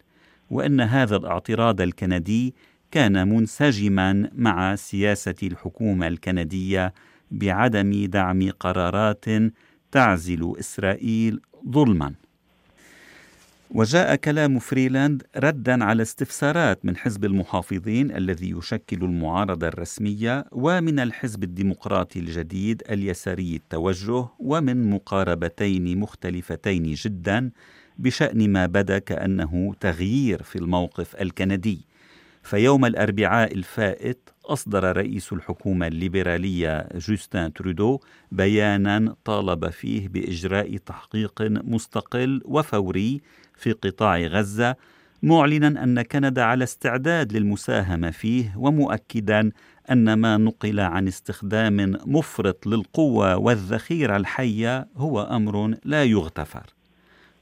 وإن 0.50 0.80
هذا 0.80 1.16
الاعتراض 1.16 1.80
الكندي 1.80 2.54
كان 2.90 3.28
منسجما 3.28 4.30
مع 4.34 4.74
سياسة 4.74 5.34
الحكومة 5.42 6.06
الكندية 6.08 6.94
بعدم 7.30 8.04
دعم 8.06 8.50
قرارات 8.50 9.24
تعزل 9.92 10.52
إسرائيل 10.58 11.40
ظلما. 11.68 12.14
وجاء 13.70 14.16
كلام 14.16 14.58
فريلاند 14.58 15.22
ردا 15.36 15.84
على 15.84 16.02
استفسارات 16.02 16.84
من 16.84 16.96
حزب 16.96 17.24
المحافظين 17.24 18.16
الذي 18.16 18.50
يشكل 18.50 18.96
المعارضة 19.04 19.68
الرسمية 19.68 20.44
ومن 20.52 20.98
الحزب 21.00 21.44
الديمقراطي 21.44 22.18
الجديد 22.18 22.82
اليساري 22.90 23.56
التوجه 23.56 24.26
ومن 24.38 24.90
مقاربتين 24.90 25.98
مختلفتين 25.98 26.82
جدا 26.94 27.50
بشأن 27.98 28.50
ما 28.52 28.66
بدا 28.66 28.98
كأنه 28.98 29.74
تغيير 29.80 30.42
في 30.42 30.56
الموقف 30.56 31.16
الكندي. 31.16 31.89
فيوم 32.42 32.84
الأربعاء 32.84 33.54
الفائت 33.54 34.30
أصدر 34.44 34.96
رئيس 34.96 35.32
الحكومة 35.32 35.86
الليبرالية 35.86 36.88
جوستين 36.94 37.52
ترودو 37.52 38.00
بيانا 38.32 39.16
طالب 39.24 39.70
فيه 39.70 40.08
بإجراء 40.08 40.76
تحقيق 40.76 41.42
مستقل 41.42 42.42
وفوري 42.44 43.20
في 43.54 43.72
قطاع 43.72 44.18
غزة 44.20 44.76
معلنا 45.22 45.84
أن 45.84 46.02
كندا 46.02 46.42
على 46.42 46.64
استعداد 46.64 47.32
للمساهمة 47.32 48.10
فيه 48.10 48.54
ومؤكدا 48.56 49.50
أن 49.90 50.12
ما 50.12 50.36
نقل 50.36 50.80
عن 50.80 51.08
استخدام 51.08 51.96
مفرط 52.06 52.66
للقوة 52.66 53.36
والذخيرة 53.36 54.16
الحية 54.16 54.88
هو 54.96 55.22
أمر 55.22 55.74
لا 55.84 56.04
يغتفر. 56.04 56.79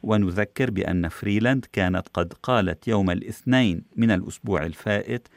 ونذكر 0.03 0.71
بأن 0.71 1.09
فريلاند 1.09 1.67
كانت 1.73 2.09
قد 2.15 2.33
قالت 2.43 2.89
يوم 2.89 3.11
الاثنين 3.11 3.83
من 3.97 4.11
الأسبوع 4.11 4.67
الفائت 4.67 5.29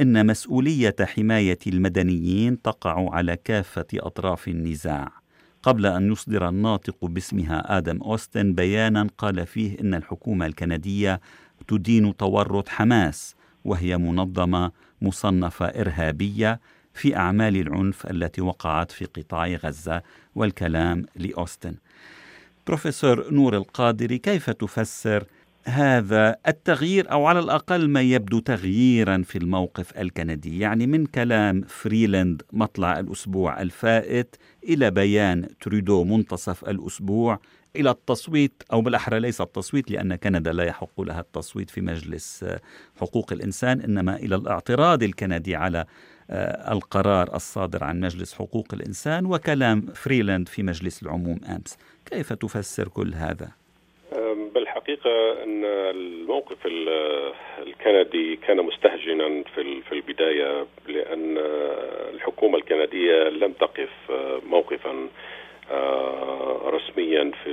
إن 0.00 0.26
مسؤولية 0.26 0.96
حماية 1.00 1.58
المدنيين 1.66 2.62
تقع 2.62 3.14
على 3.14 3.36
كافة 3.36 3.86
أطراف 3.94 4.48
النزاع. 4.48 5.12
قبل 5.62 5.86
أن 5.86 6.12
يصدر 6.12 6.48
الناطق 6.48 7.04
باسمها 7.04 7.78
آدم 7.78 8.02
أوستن 8.02 8.52
بيانا 8.52 9.08
قال 9.18 9.46
فيه 9.46 9.80
إن 9.80 9.94
الحكومة 9.94 10.46
الكندية 10.46 11.20
تدين 11.68 12.16
تورط 12.16 12.68
حماس 12.68 13.34
وهي 13.64 13.98
منظمة 13.98 14.72
مصنفة 15.02 15.66
إرهابية 15.66 16.60
في 16.94 17.16
أعمال 17.16 17.56
العنف 17.56 18.06
التي 18.06 18.40
وقعت 18.40 18.90
في 18.90 19.04
قطاع 19.04 19.46
غزة 19.48 20.02
والكلام 20.34 21.06
لأوستن. 21.16 21.74
بروفيسور 22.66 23.30
نور 23.30 23.56
القادري 23.56 24.18
كيف 24.18 24.50
تفسر 24.50 25.24
هذا 25.64 26.36
التغيير 26.48 27.12
أو 27.12 27.26
على 27.26 27.38
الأقل 27.38 27.88
ما 27.88 28.00
يبدو 28.00 28.38
تغييرا 28.38 29.22
في 29.22 29.38
الموقف 29.38 29.98
الكندي، 29.98 30.58
يعني 30.58 30.86
من 30.86 31.06
كلام 31.06 31.62
فريلاند 31.68 32.42
مطلع 32.52 32.98
الأسبوع 32.98 33.62
الفائت 33.62 34.36
إلى 34.64 34.90
بيان 34.90 35.48
ترودو 35.60 36.04
منتصف 36.04 36.64
الأسبوع 36.68 37.38
إلى 37.76 37.90
التصويت 37.90 38.62
أو 38.72 38.80
بالأحرى 38.80 39.20
ليس 39.20 39.40
التصويت 39.40 39.90
لأن 39.90 40.14
كندا 40.14 40.52
لا 40.52 40.64
يحق 40.64 41.00
لها 41.00 41.20
التصويت 41.20 41.70
في 41.70 41.80
مجلس 41.80 42.44
حقوق 43.00 43.32
الإنسان 43.32 43.80
إنما 43.80 44.16
إلى 44.16 44.34
الاعتراض 44.34 45.02
الكندي 45.02 45.56
على 45.56 45.84
آه، 46.30 46.72
القرار 46.72 47.36
الصادر 47.36 47.84
عن 47.84 48.00
مجلس 48.00 48.34
حقوق 48.34 48.66
الإنسان 48.72 49.26
وكلام 49.26 49.86
فريلاند 49.94 50.48
في 50.48 50.62
مجلس 50.62 51.02
العموم 51.02 51.40
أمس، 51.44 51.76
كيف 52.10 52.32
تفسر 52.32 52.88
كل 52.88 53.14
هذا؟ 53.14 53.48
بالحقيقة 54.54 55.42
أن 55.44 55.64
الموقف 55.64 56.58
الكندي 57.62 58.36
كان 58.36 58.56
مستهجنا 58.56 59.44
في 59.54 59.82
في 59.82 59.92
البداية 59.92 60.66
لأن 60.88 61.38
الحكومة 62.14 62.58
الكندية 62.58 63.28
لم 63.28 63.52
تقف 63.52 63.90
موقفا 64.46 65.08
آه، 65.70 66.60
رسميا 66.64 67.32
في 67.44 67.52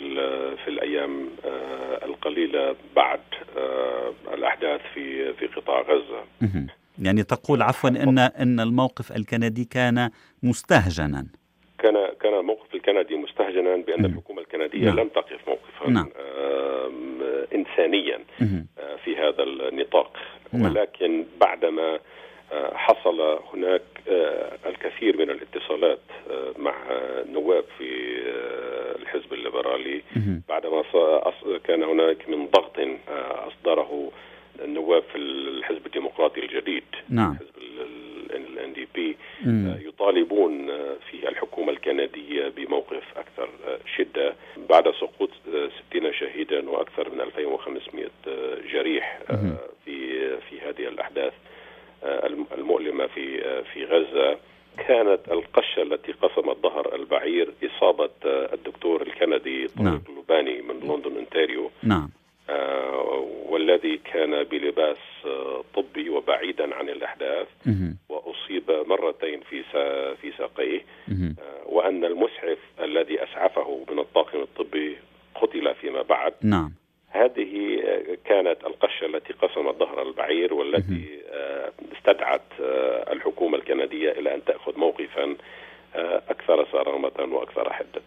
في 0.63 0.67
الأيام 0.67 1.29
آه، 1.45 2.05
القليلة 2.05 2.75
بعد 2.95 3.19
الأحداث 4.33 4.81
في 4.93 5.33
في 5.33 5.47
قطاع 5.47 5.81
غزة. 5.81 6.23
يعني 6.99 7.23
تقول 7.23 7.61
عفوا 7.61 7.89
ان 7.89 8.19
أن 8.19 8.59
الموقف 8.59 9.11
الكندي 9.11 9.65
كان 9.65 10.09
مستهجنا. 10.43 11.27
كان 11.79 11.95
كان 12.21 12.45
الكندي 12.87 13.15
مستهجنا 13.15 13.75
بأن 13.75 14.05
الحكومة 14.05 14.41
الكندية 14.41 14.85
نعم. 14.85 14.99
لم 14.99 15.07
تقف 15.07 15.47
موقفا 15.47 15.89
نعم. 15.89 16.09
إنسانيا 17.55 18.19
في 19.03 19.17
هذا 19.17 19.43
النطاق 19.43 20.17
نعم. 20.53 20.65
ولكن 20.65 21.25
بعدما 21.41 21.99
حصل 22.73 23.39
هناك 23.53 23.81
الكثير 24.65 25.17
من 25.17 25.29
الاتصالات 25.29 25.99
مع 26.57 26.75
نواب 27.31 27.63
في 27.77 28.19
الحزب 29.01 29.33
الليبرالي 29.33 30.01
بعدما 30.49 30.83
كان 31.63 31.83
هناك 31.83 32.29
من 32.29 32.47
ضغط 32.47 32.79
أصدره 33.47 34.11
النواب 34.63 35.03
في 35.11 35.17
الحزب 35.17 35.85
الديمقراطي 35.85 36.39
الجديد 36.39 36.83
نعم. 37.09 37.35
حزب 37.35 37.63
الان 38.31 38.73
دي 38.73 38.87
بي 38.95 39.17
يطالبون 39.87 40.67
في 41.11 41.29
الحكومة 41.29 41.71
الكندية 41.71 42.47
بموقف 42.47 43.03
أكثر 43.17 43.49
شدة. 43.97 44.35
بعد 44.69 44.83
سقوط 44.91 45.29
60 45.89 46.13
شهيدا 46.13 46.69
وأكثر 46.69 47.09
من 47.09 47.21
2500 47.21 48.07
جريح 48.73 49.19
في 49.85 50.37
في 50.37 50.61
هذه 50.61 50.87
الأحداث 50.87 51.33
المؤلمة 52.57 53.07
في 53.07 53.41
في 53.63 53.85
غزة. 53.85 54.37
كانت 54.87 55.19
القشة 55.31 55.81
التي 55.81 56.11
قسمت 56.11 56.57
ظهر 56.63 56.95
البعير 56.95 57.53
إصابة 57.63 58.09
الدكتور 58.25 59.01
الكندي 59.01 59.67
طارق 59.67 59.81
نعم. 59.81 60.01
اللباني 60.09 60.61
من 60.61 60.75
لندن 60.79 61.15
أونتاريو. 61.15 61.71
نعم. 61.83 62.09
آه 62.09 62.22
والذي 63.49 63.97
كان 63.97 64.43
بلباس 64.43 64.97
آه 65.25 65.63
طبي 65.75 66.09
وبعيدا 66.09 66.75
عن 66.75 66.89
الأحداث. 66.89 67.47
وأصيب 68.09 68.63
مرتين 68.87 69.39
في 69.49 69.63
في 70.21 70.31
ساقيه. 70.37 70.81
آه 71.11 71.67
وأن 71.67 72.05
المسعف 72.05 72.57
الذي 72.79 73.23
أسعفه 73.23 73.85
من 73.91 73.99
الطاقم 73.99 74.41
الطبي 74.41 74.97
قتل 75.35 75.75
فيما 75.75 76.01
بعد. 76.01 76.33
نعم. 76.41 76.71
هذه 77.09 77.79
كانت 78.25 78.57
القشة 78.67 79.05
التي 79.05 79.33
قسمت 79.33 79.75
ظهر 79.75 80.01
البعير 80.01 80.53
والتي 80.53 81.19
استدعت 81.97 82.41
الحكومة 83.11 83.57
الكندية 83.57 84.11
إلى 84.11 84.35
أن 84.35 84.45
تأخذ 84.45 84.79
موقفا 84.79 85.35
أكثر 86.29 86.67
صرامة 86.71 87.11
وأكثر 87.35 87.73
حدة. 87.73 88.01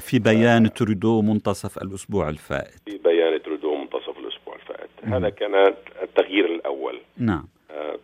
في 0.00 0.18
بيان 0.18 0.72
ترودو 0.72 1.22
منتصف 1.22 1.78
الأسبوع 1.82 2.28
الفائت 2.28 2.80
في 2.84 2.98
بيان 2.98 3.42
ترودو 3.42 3.74
منتصف 3.76 4.18
الأسبوع 4.18 4.54
الفائت 4.54 4.90
مم. 4.95 4.95
هذا 5.06 5.28
كان 5.30 5.74
التغيير 6.02 6.44
الأول. 6.44 7.00
نعم. 7.18 7.44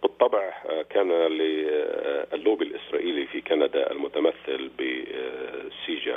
بالطبع 0.02 0.52
كان 0.90 1.08
للوبي 1.12 2.64
الإسرائيلي 2.64 3.26
في 3.26 3.40
كندا 3.40 3.90
المتمثل 3.90 4.70
ب 4.78 5.06
CIJA 5.06 6.16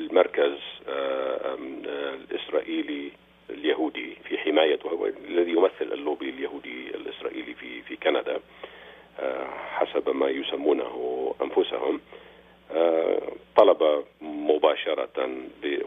المركز 0.00 0.54
الإسرائيلي 2.30 3.10
اليهودي 3.50 4.16
في 4.28 4.38
حماية 4.38 4.78
وهو 4.84 5.06
الذي 5.06 5.50
يمثل 5.50 5.92
اللوبي 5.92 6.30
اليهودي 6.30 6.90
الإسرائيلي 6.94 7.54
في 7.54 7.82
في 7.82 7.96
كندا 7.96 8.40
حسب 9.70 10.08
ما 10.10 10.28
يسمونه 10.28 11.34
أنفسهم. 11.42 12.00
طلب 13.56 14.04
مباشرة 14.20 15.30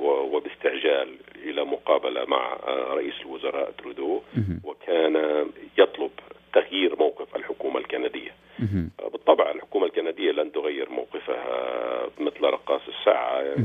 وباستعجال 0.01 1.15
إلى 1.52 1.66
مقابلة 1.66 2.26
مع 2.26 2.58
رئيس 2.94 3.14
الوزراء 3.22 3.72
ترودو 3.72 4.22
وكان 4.64 5.46
يطلب 5.78 6.12
تغيير 6.54 6.96
موقف 7.00 7.36
الحكومة 7.36 7.80
الكندية. 7.80 8.32
بالطبع 9.12 9.52
الحكومة 9.52 9.86
الكندية 9.86 10.32
لن 10.32 10.52
تغير 10.52 10.90
موقفها 10.90 11.46
مثل 12.20 12.44
رقاص 12.44 12.82
الساعة. 12.88 13.56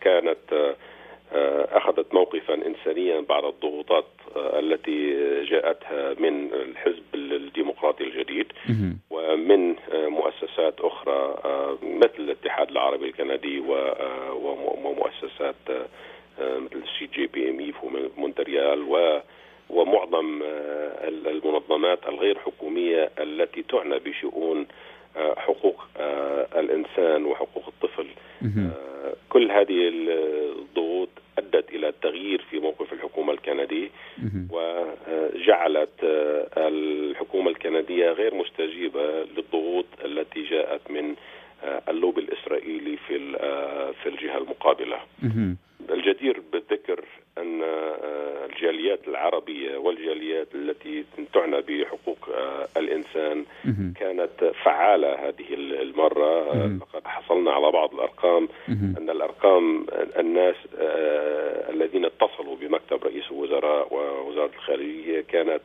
كانت 0.00 0.74
أخذت 1.72 2.14
موقفا 2.14 2.54
إنسانيا 2.54 3.20
بعد 3.20 3.44
الضغوطات 3.44 4.06
التي 4.36 5.14
جاءتها 5.44 6.14
من 6.18 6.52
الحزب 6.52 7.02
الديمقراطي 7.14 8.04
الجديد. 8.04 8.52
ومن 9.10 9.76
مؤسسات 9.92 10.80
أخرى 10.80 11.38
مثل 11.82 12.18
الاتحاد 12.18 12.70
العربي 12.70 13.04
الكندي 13.04 13.60
ومؤسسات 14.84 15.56
مثل 16.40 16.82
ال 16.84 17.06
CJPME 17.14 17.72
في 17.72 18.10
مونتريال 18.16 18.82
و 18.82 19.20
ومعظم 19.70 20.42
المنظمات 21.26 21.98
الغير 22.08 22.38
حكومية 22.38 23.10
التي 23.18 23.62
تعنى 23.62 23.98
بشؤون 23.98 24.66
حقوق 25.36 25.84
الإنسان 26.56 27.24
وحقوق 27.24 27.64
الطفل. 27.68 28.06
كل 29.28 29.50
هذه 29.50 29.88
الضغوط 29.92 31.08
أدت 31.38 31.70
إلى 31.74 31.88
التغيير 31.88 32.44
في 32.50 32.58
موقف 32.58 32.92
الحكومة 32.92 33.32
الكندي 33.32 33.90
وجعلت 34.50 35.90
الحكومة 36.56 37.50
الكندية 37.50 38.10
غير 38.10 38.34
مستجيبة 38.34 39.24
للضغوط 39.24 39.86
التي 40.04 40.42
جاءت 40.42 40.90
من 40.90 41.14
اللوبي 41.88 42.20
الإسرائيلي 42.20 42.96
في 42.96 43.18
في 44.02 44.08
الجهة 44.08 44.38
المقابلة. 44.38 45.00
الجدير 45.92 46.42
بالذكر 46.52 47.04
أن 47.38 47.62
الجاليات 48.50 49.08
العربية 49.08 49.76
والجاليات 49.76 50.48
التي 50.54 51.04
تعنى 51.32 51.60
بحقوق 51.60 52.28
الإنسان 52.76 53.44
كانت 54.00 54.44
فعالة 54.64 55.28
هذه 55.28 55.54
المرة. 55.54 56.52
لقد 56.80 57.06
حصلنا 57.06 57.50
على 57.52 57.70
بعض 57.70 57.94
الأرقام. 57.94 58.48
أن 58.68 59.10
الأرقام 59.10 59.86
الناس 60.18 60.56
الذين 61.70 62.04
اتصلوا 62.04 62.56
بمكتب 62.56 63.04
رئيس 63.04 63.24
الوزراء 63.30 63.94
ووزارة 63.94 64.50
الخارجية 64.56 65.20
كانت 65.20 65.60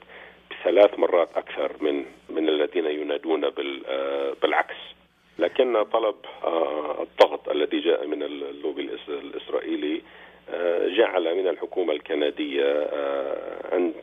ثلاث 0.63 0.99
مرات 0.99 1.29
أكثر 1.35 1.71
من 1.81 2.05
من 2.29 2.49
الذين 2.49 2.85
ينادون 2.85 3.49
بالعكس. 4.41 4.75
لكن 5.39 5.83
طلب 5.83 6.15
الضغط 6.99 7.49
الذي 7.49 7.79
جاء 7.79 8.07
من 8.07 8.23
اللوبي 8.23 8.89
الإسرائيلي 9.07 10.01
جعل 10.97 11.35
من 11.35 11.47
الحكومة 11.47 11.93
الكندية 11.93 12.81
أن 13.73 13.93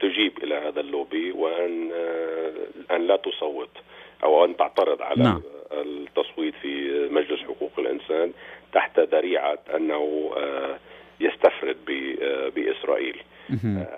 تجيب 0.00 0.38
إلى 0.44 0.54
هذا 0.54 0.80
اللوبي 0.80 1.32
وأن 1.32 1.92
أن 2.90 3.06
لا 3.06 3.16
تصوت 3.16 3.70
أو 4.24 4.44
أن 4.44 4.56
تعترض 4.56 5.02
على 5.02 5.22
نعم. 5.22 5.42
التصويت 5.72 6.54
في 6.62 7.08
مجلس 7.10 7.40
حقوق 7.40 7.72
الإنسان 7.78 8.32
تحت 8.72 9.00
ذريعة 9.00 9.58
أنه 9.76 10.30
يستفرد 11.20 11.76
بإسرائيل 12.56 13.22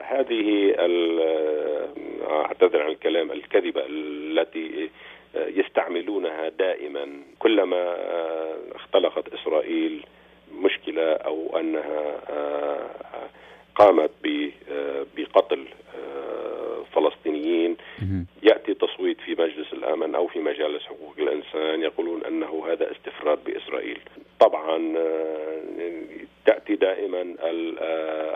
هذه 0.03 0.75
أعتذر 2.31 2.83
عن 2.83 2.90
الكلام 2.90 3.33
الكذبة 3.33 3.83
التي 3.87 4.90
يستعملونها 5.35 6.49
دائما. 6.49 7.23
كلما 7.38 7.97
اختلقت 8.75 9.35
إسرائيل 9.35 10.07
مشكلة 10.55 11.12
أو 11.12 11.59
أنها 11.59 12.21
قامت 13.75 14.11
بقتل 15.16 15.64
فلسطينيين 16.95 17.77
يأتي 18.43 18.75
تصويت 18.75 19.21
في 19.21 19.31
مجلس 19.43 19.73
الأمن 19.73 20.14
أو 20.14 20.27
في 20.27 20.38
مجالس 20.38 20.83
حقوق 20.83 21.14
الإنسان 21.19 21.83
يقولون 21.83 22.25
أنه 22.25 22.66
هذا 22.73 22.93
استفراد 22.93 23.38
بإسرائيل. 23.45 24.01
طبعا 24.40 24.95
تأتي 26.47 26.75
دائما 26.75 27.35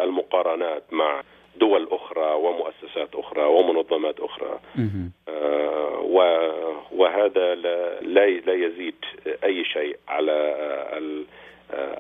المقارنات 0.04 0.82
مع 0.92 1.22
ومؤسسات 2.36 3.14
أخرى 3.14 3.42
ومنظمات 3.42 4.20
أخرى. 4.20 4.60
وهذا 6.92 7.54
لا 7.54 8.00
لا 8.30 8.54
يزيد 8.54 8.94
أي 9.44 9.64
شيء 9.64 9.96
على 10.08 10.54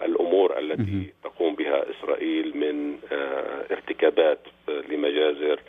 الأمور 0.04 0.58
التي 0.58 1.12
تقوم 1.24 1.54
بها 1.54 1.84
إسرائيل 1.90 2.56
من 2.56 2.98
ارتكابات 3.70 4.38
لمجازر 4.68 5.60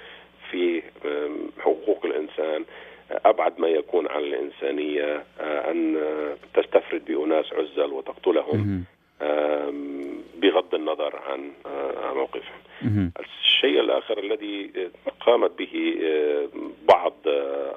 في 0.52 0.82
حقوق 1.60 2.06
الإنسان. 2.06 2.65
أبعد 3.26 3.60
ما 3.60 3.67
يكون 3.67 4.08
عن 4.08 4.24
الإنسانية 4.24 5.24
أن 5.41 5.98
تستفرد 6.54 7.06
بأناس 7.06 7.54
عزل 7.54 7.91
وتقتلهم. 7.91 8.84
بغض 10.41 10.75
النظر 10.75 11.19
عن 11.30 11.51
موقفهم 12.15 13.12
الشيء 13.19 13.80
الآخر 13.80 14.19
الذي 14.19 14.71
قامت 15.19 15.51
به 15.60 15.95
بعض 16.88 17.13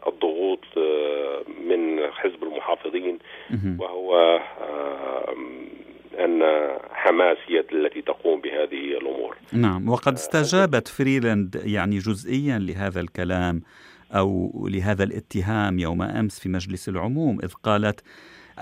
الضغوط 0.06 0.64
من 1.64 2.10
حزب 2.12 2.42
المحافظين 2.42 3.18
وهو 3.78 4.40
أن 6.18 6.42
حماس 6.90 7.36
هي 7.46 7.64
التي 7.72 8.02
تقوم 8.02 8.40
بهذه 8.40 8.98
الأمور. 8.98 9.36
نعم 9.52 9.88
وقد 9.88 10.12
استجابت 10.12 10.88
فريلاند 10.88 11.62
يعني 11.64 11.98
جزئيا 11.98 12.58
لهذا 12.58 13.00
الكلام 13.00 13.62
أو 14.12 14.50
لهذا 14.70 15.04
الاتهام 15.04 15.78
يوم 15.78 16.02
أمس 16.02 16.40
في 16.40 16.48
مجلس 16.48 16.88
العموم 16.88 17.38
إذ 17.44 17.52
قالت 17.52 18.00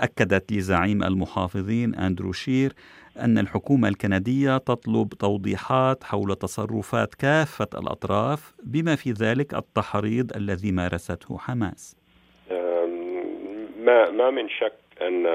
أكدت 0.03 0.51
لزعيم 0.51 1.03
المحافظين 1.03 1.95
أندرو 1.95 2.31
شير 2.31 2.73
أن 3.19 3.37
الحكومة 3.37 3.87
الكندية 3.87 4.57
تطلب 4.57 5.09
توضيحات 5.09 6.03
حول 6.03 6.35
تصرفات 6.35 7.15
كافة 7.15 7.67
الأطراف 7.79 8.53
بما 8.63 8.95
في 8.95 9.11
ذلك 9.11 9.53
التحريض 9.53 10.35
الذي 10.35 10.71
مارسته 10.71 11.37
حماس. 11.37 11.95
ما 13.79 14.09
ما 14.09 14.29
من 14.29 14.49
شك 14.49 14.73
أن 15.01 15.27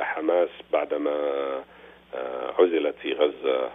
حماس 0.00 0.48
بعدما 0.72 1.10
عزلت 2.58 2.94
في 3.02 3.12
غزة 3.12 3.70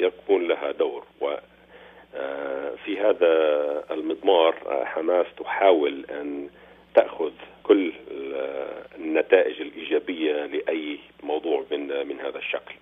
يكون 0.00 0.48
لها 0.48 0.72
دور. 0.72 1.04
وفي 1.20 3.00
هذا 3.00 3.34
المضمار 3.90 4.54
حماس 4.84 5.26
تحاول 5.38 6.06
أن 6.10 6.48
تأخذ 6.94 7.32
كل 7.62 7.92
النتائج 8.98 9.60
الإيجابية 9.60 10.46
لأي 10.46 10.98
موضوع 11.22 11.64
من 11.70 12.06
من 12.06 12.20
هذا 12.20 12.38
الشكل. 12.38 12.74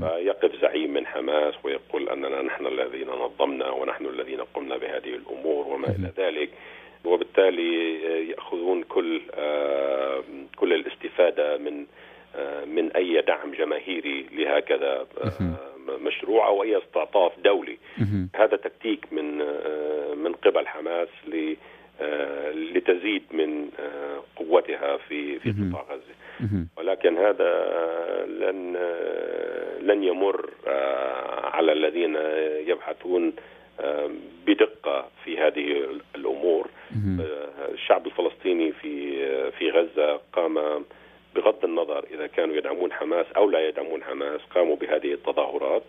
فيقف 0.00 0.60
زعيم 0.60 0.92
من 0.94 1.06
حماس 1.06 1.54
ويقول 1.64 2.08
أننا 2.08 2.42
نحن 2.42 2.66
الذين 2.66 3.08
نظمنا 3.08 3.70
ونحن 3.70 4.06
الذين 4.06 4.40
قمنا 4.40 4.76
بهذه 4.76 5.14
الأمور 5.14 5.66
وما 5.66 5.88
إلى 5.88 6.12
ذلك. 6.16 6.50
وبالتالي 7.04 8.02
يأخذون 8.30 8.82
كل 8.82 9.20
كل 10.56 10.72
الاستفادة 10.72 11.56
من 11.56 11.86
من 12.66 12.92
أي 12.92 13.20
دعم 13.20 13.52
جماهيري 13.52 14.26
لهكذا 14.32 15.06
مشروع 15.88 16.46
أو 16.46 16.62
أي 16.62 16.78
استعطاف 16.78 17.32
دولي. 17.44 17.78
هذا 18.34 18.56
تكتيك 18.56 19.12
من 19.12 19.38
من 20.18 20.32
قبل 20.32 20.66
حماس 20.66 21.08
لتزيد 22.74 23.22
من 23.32 23.68
قوتها 24.36 24.96
في 24.96 25.38
في 25.38 25.50
قطاع 25.50 25.84
غزة. 25.90 26.14
ولكن 26.76 27.16
هذا 27.18 27.52
لن 28.26 28.76
لن 29.80 30.04
يمر 30.04 30.50
على 31.54 31.72
الذين 31.72 32.16
يبحثون 32.70 33.32
بدقة 34.46 35.08
في 35.24 35.38
هذه 35.38 35.86
الأمور. 36.14 36.68
الشعب 37.72 38.06
الفلسطيني 38.06 38.72
في 38.72 39.24
في 39.50 39.70
غزة 39.70 40.20
قام 40.32 40.84
بغض 41.34 41.64
النظر 41.64 42.04
إذا 42.14 42.26
كانوا 42.26 42.56
يدعمون 42.56 42.92
حماس 42.92 43.26
أو 43.36 43.50
لا 43.50 43.68
يدعمون 43.68 44.02
حماس 44.02 44.40
قاموا 44.54 44.76
بهذه 44.76 45.12
التظاهرات. 45.12 45.82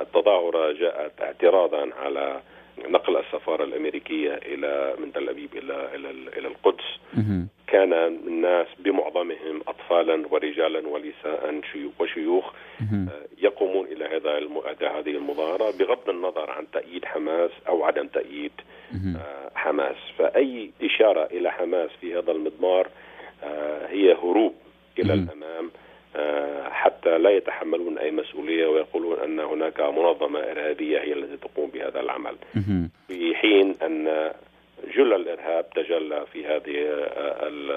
التظاهرة 0.00 0.72
جاءت 0.72 1.20
اعتراضا 1.20 1.90
على 2.02 2.40
نقل 2.78 3.16
السفارة 3.16 3.64
الأمريكية 3.64 4.34
إلى 4.34 4.94
من 4.98 5.12
تل 5.12 5.28
أبيب 5.28 5.56
إلى 5.56 5.94
إلى 5.94 6.10
إلى 6.10 6.48
القدس. 6.48 6.84
كان 7.66 7.92
الناس 7.92 8.66
بمعظمهم 8.78 9.60
اطفالا 9.68 10.26
ورجالا 10.30 10.88
ونساء 10.88 11.60
وشيوخ 12.00 12.52
يقومون 13.38 13.86
إلى 13.86 14.04
هذا 14.04 14.38
هذه 14.98 15.10
المظاهرة 15.10 15.70
بغض 15.78 16.08
النظر 16.08 16.50
عن 16.50 16.66
تأييد 16.72 17.04
حماس 17.04 17.50
أو 17.68 17.84
عدم 17.84 18.06
تأييد 18.06 18.52
حماس. 19.54 19.96
فأي 20.18 20.70
إشارة 20.82 21.24
إلى 21.24 21.50
حماس 21.52 21.90
في 22.00 22.18
هذا 22.18 22.32
المضمار 22.32 22.88
هي 23.88 24.12
هروب 24.12 24.54
إلى 24.98 25.14
الأمام. 25.14 25.70
حتى 26.70 27.18
لا 27.18 27.30
يتحملون 27.30 27.98
أي 27.98 28.10
مسؤولية 28.10 28.66
ويقولون 28.66 29.18
أن 29.18 29.40
هناك 29.40 29.80
منظمة 29.80 30.38
إرهابية 30.40 30.98
هي 30.98 31.12
التي 31.12 31.36
تقوم 31.48 31.70
بهذا 31.70 32.00
العمل. 32.00 32.36
في 33.08 33.34
حين 33.34 33.74
أن 33.82 34.32
جل 34.96 35.12
الإرهاب 35.12 35.70
تجلى 35.70 36.26
في 36.32 36.46
هذه 36.46 36.72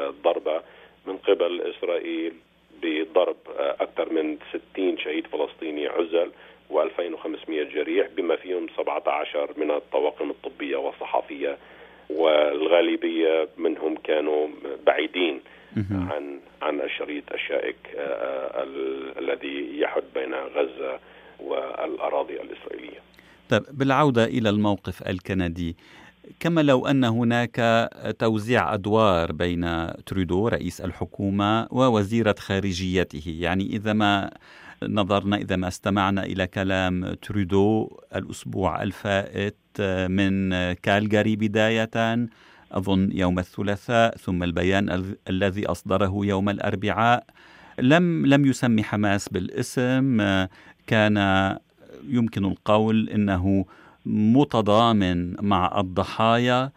الضربة 0.10 0.62
من 1.06 1.17
قبل 1.17 1.62
إسرائيل 1.62 2.34
بضرب 2.82 3.36
أكثر 3.58 4.13
من 4.13 4.38
60 4.74 4.98
شهيد 4.98 5.28
فلسطيني 5.28 5.88
عزل 5.88 6.32
و2500 6.71 7.50
جريح 7.50 8.08
بما 8.17 8.36
فيهم 8.36 8.67
17 8.78 9.50
من 9.58 9.71
الطواقم 9.71 10.30
الطبية 10.30 10.78
والصحفيه 10.78 11.58
والغالبية 12.10 13.48
منهم 13.58 13.95
كانوا 13.95 14.48
بعيدين. 14.86 15.41
عن 15.91 16.39
عن 16.61 16.81
الشريط 16.81 17.23
الشائك 17.33 17.75
الذي 19.19 19.79
يحد 19.79 20.03
بين 20.15 20.33
غزة 20.33 20.99
والأراضي 21.39 22.41
الإسرائيلية. 22.41 22.99
طيب 23.49 23.63
بالعودة 23.71 24.25
إلى 24.25 24.49
الموقف 24.49 25.07
الكندي 25.07 25.75
كما 26.39 26.61
لو 26.61 26.88
أن 26.88 27.03
هناك 27.03 27.89
توزيع 28.19 28.73
أدوار 28.73 29.31
بين 29.31 29.88
ترودو 30.05 30.47
رئيس 30.47 30.81
الحكومة 30.81 31.67
ووزيرة 31.71 32.35
خارجيته، 32.39 33.38
يعني 33.39 33.63
إذا 33.63 33.93
ما 33.93 34.31
نظرنا 34.83 35.38
إذا 35.38 35.55
ما 35.55 35.67
استمعنا 35.67 36.23
إلى 36.23 36.47
كلام 36.47 37.13
ترودو 37.13 37.99
الأسبوع 38.15 38.83
الفائت 38.83 39.81
من 40.09 40.49
كالجاري 40.73 41.35
بداية 41.35 42.27
أظن 42.75 43.09
يوم 43.13 43.39
الثلاثاء 43.39 44.17
ثم 44.17 44.43
البيان 44.43 45.15
الذي 45.29 45.65
أصدره 45.65 46.25
يوم 46.25 46.49
الأربعاء. 46.49 47.23
لم 47.79 48.25
لم 48.25 48.45
يسمي 48.45 48.83
حماس 48.83 49.29
بالاسم. 49.29 50.17
كان 50.88 51.17
يمكن 52.07 52.45
القول 52.45 53.09
إنه 53.09 53.65
متضامن 54.05 55.35
مع 55.41 55.79
الضحايا. 55.79 56.71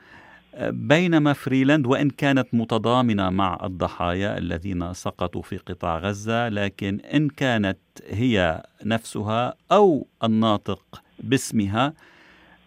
بينما 0.61 1.33
فريلاند 1.33 1.87
وإن 1.87 2.11
كانت 2.11 2.49
متضامنة 2.53 3.31
مع 3.31 3.59
الضحايا 3.65 4.39
الذين 4.39 4.93
سقطوا 4.95 5.43
في 5.43 5.57
قطاع 5.57 5.99
غزة 5.99 6.49
لكن 6.49 7.01
إن 7.15 7.29
كانت 7.29 7.79
هي 8.09 8.63
نفسها 8.85 9.55
أو 9.73 10.07
الناطق 10.25 11.03
باسمها 11.19 11.95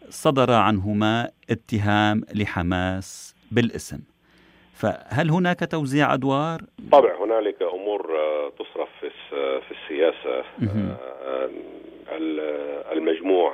صدر 0.10 0.52
عنهما 0.52 1.30
اتهام 1.50 2.22
لحماس 2.36 3.36
بالاسم. 3.52 4.00
فهل 4.74 5.30
هناك 5.30 5.60
توزيع 5.72 6.14
أدوار؟ 6.14 6.62
طبعا 6.92 7.26
هنالك 7.26 7.62
أمور 7.62 8.02
تصرف 8.60 8.90
في 9.40 9.72
السياسة 9.72 10.44
المجموع 12.92 13.54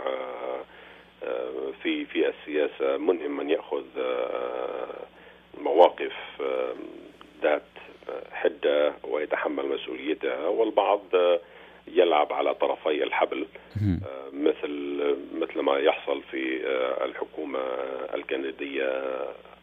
في 1.84 2.06
في 2.06 2.30
السياسة. 2.30 2.98
منهم 2.98 3.38
من 3.38 3.50
يأخذ 3.50 3.86
مواقف 5.62 6.14
ذات 7.44 7.64
حدة 8.32 8.94
ويتحمل 9.04 9.68
مسؤوليتها 9.68 10.48
والبعض 10.48 11.02
يلعب 11.98 12.34
على 12.34 12.54
طرفي 12.56 13.04
الحبل 13.04 13.46
مثل 14.34 14.72
مثل 15.34 15.60
ما 15.60 15.80
يحصل 15.80 16.22
في 16.32 16.62
الحكومة 17.06 17.60
الكندية 18.14 19.04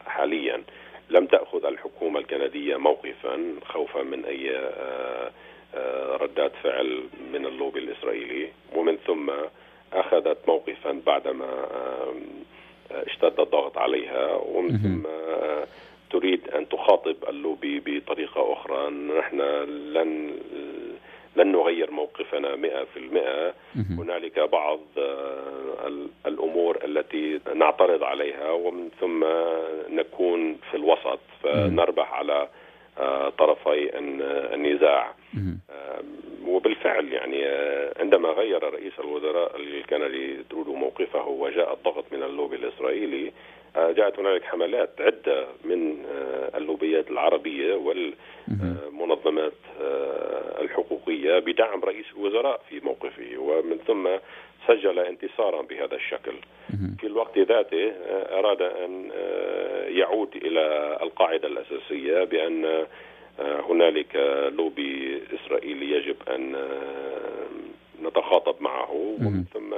حاليا. 0.07 0.63
لم 1.09 1.25
تأخذ 1.25 1.65
الحكومة 1.65 2.19
الكندية 2.19 2.77
موقفا 2.77 3.55
خوفا 3.65 4.03
من 4.03 4.25
أي 4.25 4.71
ردات 6.21 6.51
فعل 6.63 7.03
من 7.33 7.45
اللوبي 7.45 7.79
الإسرائيلي. 7.79 8.47
ومن 8.75 8.97
ثم 9.07 9.31
أخذت 9.93 10.37
موقفا 10.47 11.01
بعدما 11.05 11.65
اشتد 12.91 13.39
الضغط 13.39 13.77
عليها. 13.77 14.35
ومن 14.35 14.77
ثم 14.77 15.09
تريد 16.11 16.49
أن 16.49 16.69
تخاطب 16.69 17.15
اللوبي 17.29 17.79
بطريقة 17.85 18.53
أخرى. 18.53 18.89
نحن 18.89 19.41
لن 19.93 20.39
لن 21.35 21.51
نغير 21.51 21.91
موقفنا 21.91 22.55
مئة 22.55 22.83
في 22.83 22.99
المئة. 22.99 23.53
هنالك 23.99 24.39
بعض 24.39 24.79
الأمور 26.25 26.77
التي 26.85 27.39
نعترض 27.55 28.03
عليها 28.03 28.51
ومن 28.51 28.89
ثم 28.99 29.23
نكون 29.89 30.57
في 30.71 30.77
الوسط 30.77 31.19
فنربح 31.43 32.13
على 32.13 32.47
طرفي 33.37 33.99
النزاع. 34.53 35.13
وبالفعل 36.47 37.13
يعني 37.13 37.45
عندما 37.99 38.29
غير 38.29 38.63
رئيس 38.63 38.93
الوزراء 38.99 39.55
الكندي 39.55 40.43
ترودو 40.49 40.75
موقفه 40.75 41.27
وجاء 41.27 41.73
الضغط 41.73 42.05
من 42.11 42.23
اللوبي 42.23 42.55
الإسرائيلي 42.55 43.31
جاءت 43.75 44.19
هنالك 44.19 44.43
حملات 44.43 44.89
عدة 44.99 45.47
من 45.63 46.05
اللوبيات 46.55 47.11
العربية 47.11 47.75
والمنظمات 47.75 49.53
الحقوقية 50.61 51.39
بدعم 51.39 51.81
رئيس 51.83 52.05
الوزراء 52.17 52.61
في 52.69 52.79
موقفه 52.79 53.37
ومن 53.37 53.77
ثم 53.87 54.07
سجل 54.67 54.99
انتصارا 54.99 55.61
بهذا 55.61 55.95
الشكل. 55.95 56.33
في 56.99 57.07
الوقت 57.07 57.37
ذاته 57.37 57.91
أراد 58.39 58.61
أن 58.61 59.11
يعود 59.87 60.35
إلى 60.35 60.97
القاعدة 61.01 61.47
الأساسية 61.47 62.23
بأن 62.23 62.85
هنالك 63.39 64.15
لوبي 64.57 65.21
إسرائيلي 65.35 65.91
يجب 65.91 66.15
أن 66.29 66.55
نتخاطب 68.03 68.55
معه 68.61 68.91
ومن 68.91 69.43
ثم 69.53 69.73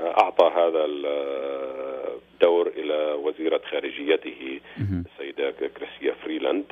أعطى 0.00 0.52
هذا 0.56 0.84
الدور 0.84 2.66
إلى 2.76 3.12
وزيرة 3.12 3.60
خارجيته 3.70 4.60
السيدة 4.80 5.50
كريسيا 5.50 6.14
فريلاند 6.24 6.64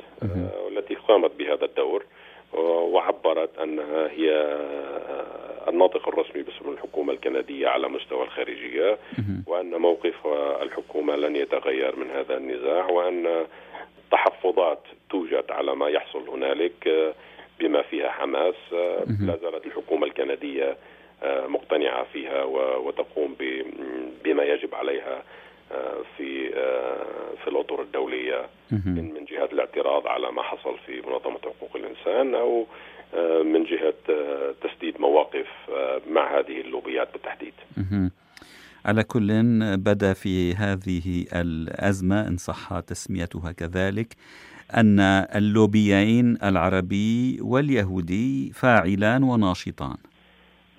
والتي 0.65 0.95
قامت 0.95 1.31
بهذا 1.39 1.65
الدور. 1.65 2.05
وعبرت 2.53 3.59
أنها 3.59 4.07
هي 4.11 4.57
الناطق 5.67 6.07
الرسمي 6.07 6.43
باسم 6.43 6.69
الحكومة 6.69 7.13
الكندية 7.13 7.67
على 7.67 7.87
مستوى 7.89 8.23
الخارجية 8.23 8.97
وأن 9.47 9.75
موقف 9.75 10.27
الحكومة 10.61 11.15
لن 11.15 11.35
يتغير 11.35 11.95
من 11.95 12.11
هذا 12.11 12.37
النزاع 12.37 12.85
وأن 12.89 13.45
تحفظات 14.11 14.79
توجد 15.09 15.51
على 15.51 15.75
ما 15.75 15.89
يحصل 15.89 16.29
هنالك 16.29 17.13
بما 17.59 17.81
فيها 17.81 18.09
حماس 18.09 18.55
لا 19.19 19.37
زالت 19.41 19.65
الحكومة 19.65 20.07
الكندية 20.07 20.77
مقتنعة 21.23 22.03
فيها 22.03 22.43
وتقوم 22.77 23.35
بما 24.23 24.43
يجب 24.43 24.75
عليها 24.75 25.23
في 26.17 26.49
في 27.43 27.47
الأطر 27.47 27.81
الدولية 27.81 28.45
من 28.71 29.25
جهة 29.31 29.49
الاعتراض 29.53 30.07
على 30.07 30.31
ما 30.31 30.41
حصل 30.41 30.77
في 30.85 31.01
منظمة 31.01 31.39
حقوق 31.43 31.75
الإنسان 31.75 32.35
أو 32.35 32.67
من 33.43 33.63
جهة 33.63 33.93
تسديد 34.63 35.01
مواقف 35.01 35.47
مع 36.09 36.39
هذه 36.39 36.61
اللوبيات 36.61 37.13
بالتحديد. 37.13 37.53
على 38.85 39.03
كل 39.03 39.27
بدأ 39.77 40.13
في 40.13 40.53
هذه 40.53 41.25
الأزمة 41.33 42.27
إن 42.27 42.37
صح 42.37 42.79
تسميتها 42.79 43.51
كذلك 43.51 44.07
أن 44.77 44.99
اللوبيين 45.35 46.37
العربي 46.43 47.37
واليهودي 47.41 48.51
فاعلان 48.53 49.23
وناشطان. 49.23 49.97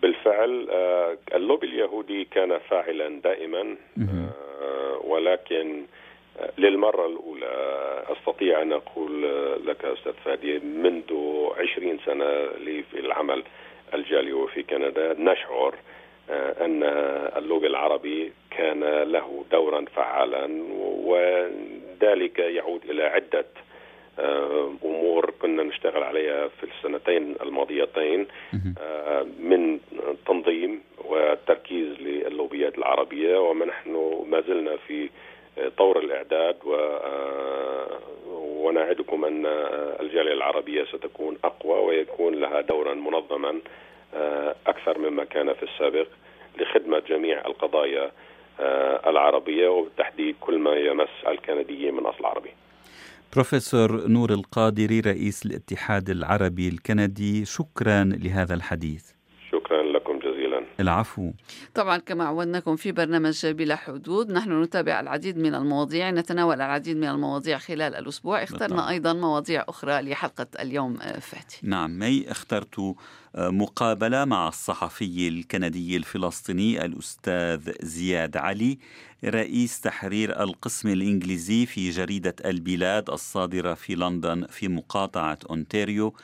بالفعل 0.02 0.68
اللوبي 1.35 1.65
اليهودي 2.00 2.24
كان 2.24 2.59
فاعلا 2.59 3.20
دائما 3.20 3.76
ولكن 5.04 5.82
للمرة 6.59 7.06
الأولى 7.06 7.46
أستطيع 8.09 8.62
أن 8.62 8.72
أقول 8.72 9.22
لك 9.66 9.85
أستاذ 9.85 10.12
فادي 10.24 10.59
منذ 10.59 11.12
عشرين 11.59 11.98
سنة 12.06 12.24
لي 12.59 12.82
في 12.82 13.00
العمل 13.00 13.42
الجالي 13.94 14.46
في 14.54 14.62
كندا 14.62 15.16
نشعر 15.18 15.74
أن 16.61 16.82
اللوبي 17.37 17.66
العربي 17.66 18.32
كان 18.50 18.85
له 19.02 19.44
دورا 19.50 19.85
فعالا 19.94 20.48
وذلك 21.04 22.38
يعود 22.38 22.80
إلى 22.90 23.02
عدة 23.04 23.46
أمور 24.85 25.31
كنا 25.42 25.62
نشتغل 25.62 26.02
عليها 26.02 26.48
في 26.48 26.64
السنتين 26.66 27.35
الماضيتين 27.42 28.26
من 29.38 29.81
تنظيم 30.26 30.81
وتركيز 31.05 31.88
للوبيات 32.00 32.79
العربية 32.79 33.38
ونحن 33.38 34.24
ما 34.29 34.40
زلنا 34.40 34.76
في 34.76 35.11
طور 35.79 35.98
الإعداد 35.98 36.57
و 36.64 36.96
ونعدكم 38.37 39.24
أن 39.24 39.46
الجالية 40.00 40.33
العربية 40.33 40.85
ستكون 40.85 41.38
أقوى 41.44 41.79
ويكون 41.81 42.35
لها 42.35 42.61
دورا 42.61 42.94
منظما 42.94 43.61
أكثر 44.66 44.98
مما 44.98 45.24
كان 45.24 45.52
في 45.52 45.62
السابق 45.62 46.07
لخدمة 46.59 46.98
جميع 47.09 47.46
القضايا 47.46 48.11
العربية 49.07 49.68
وبالتحديد 49.68 50.37
كل 50.40 50.59
ما 50.59 50.76
يمس 50.76 51.09
الكنديين 51.29 51.94
من 51.94 52.07
أصل 52.07 52.24
عربي. 52.24 52.50
بروفيسور 53.32 54.08
نور 54.08 54.32
القادري 54.32 55.00
رئيس 55.00 55.46
الاتحاد 55.46 56.10
العربي 56.10 56.68
الكندي 56.68 57.44
شكرا 57.44 58.04
لهذا 58.04 58.54
الحديث. 58.54 59.15
العفو. 60.80 61.32
طبعا 61.74 61.98
كما 61.98 62.24
عودناكم 62.24 62.76
في 62.76 62.92
برنامج 62.92 63.46
بلا 63.46 63.76
حدود 63.76 64.32
نحن 64.32 64.62
نتابع 64.62 65.00
العديد 65.00 65.38
من 65.38 65.54
المواضيع 65.54 66.10
نتناول 66.10 66.54
العديد 66.54 66.96
من 66.96 67.08
المواضيع 67.08 67.58
خلال 67.58 67.94
الأسبوع. 67.94 68.42
اخترنا 68.42 68.66
بالطبع. 68.66 68.88
أيضا 68.88 69.12
مواضيع 69.12 69.64
أخرى 69.68 70.02
لحلقة 70.02 70.46
اليوم 70.60 70.96
فاتي 71.20 71.60
نعم 71.62 71.98
مي 71.98 72.30
اخترت 72.30 72.94
مقابلة 73.34 74.24
مع 74.24 74.48
الصحفي 74.48 75.28
الكندي 75.28 75.96
الفلسطيني 75.96 76.84
الأستاذ 76.84 77.72
زياد 77.82 78.36
علي 78.36 78.78
رئيس 79.24 79.80
تحرير 79.80 80.42
القسم 80.42 80.88
الإنجليزي 80.88 81.66
في 81.66 81.90
جريدة 81.90 82.34
البلاد 82.44 83.10
الصادرة 83.10 83.74
في 83.74 83.94
لندن 83.94 84.46
في 84.46 84.68
مقاطعة 84.68 85.38
أونتاريو. 85.50 86.14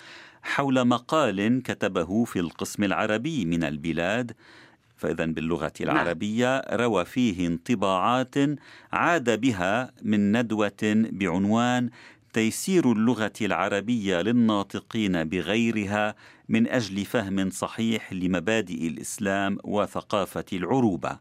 حول 0.42 0.84
مقال 0.84 1.62
كتبه 1.62 2.24
في 2.24 2.38
القسم 2.40 2.84
العربي 2.84 3.44
من 3.44 3.64
البلاد. 3.64 4.32
فإذا 4.96 5.26
باللغة 5.26 5.72
العربية 5.80 6.62
روى 6.70 7.04
فيه 7.04 7.46
انطباعات 7.46 8.34
عاد 8.92 9.40
بها 9.40 9.92
من 10.02 10.36
ندوة 10.36 10.82
بعنوان 11.12 11.90
تيسير 12.32 12.92
اللغة 12.92 13.32
العربية 13.40 14.20
للناطقين 14.20 15.24
بغيرها 15.24 16.14
من 16.48 16.68
أجل 16.68 17.04
فهم 17.04 17.50
صحيح 17.50 18.12
لمبادئ 18.12 18.86
الإسلام 18.88 19.58
وثقافة 19.64 20.44
العروبة. 20.52 21.18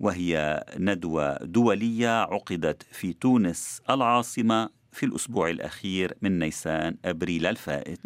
وهي 0.00 0.64
ندوة 0.78 1.36
دولية 1.44 2.22
عقدت 2.22 2.82
في 2.92 3.12
تونس 3.12 3.82
العاصمة 3.90 4.68
في 4.96 5.06
الأسبوع 5.06 5.50
الأخير 5.50 6.12
من 6.22 6.38
نيسان 6.38 6.96
أبريل 7.04 7.46
الفائت. 7.46 7.98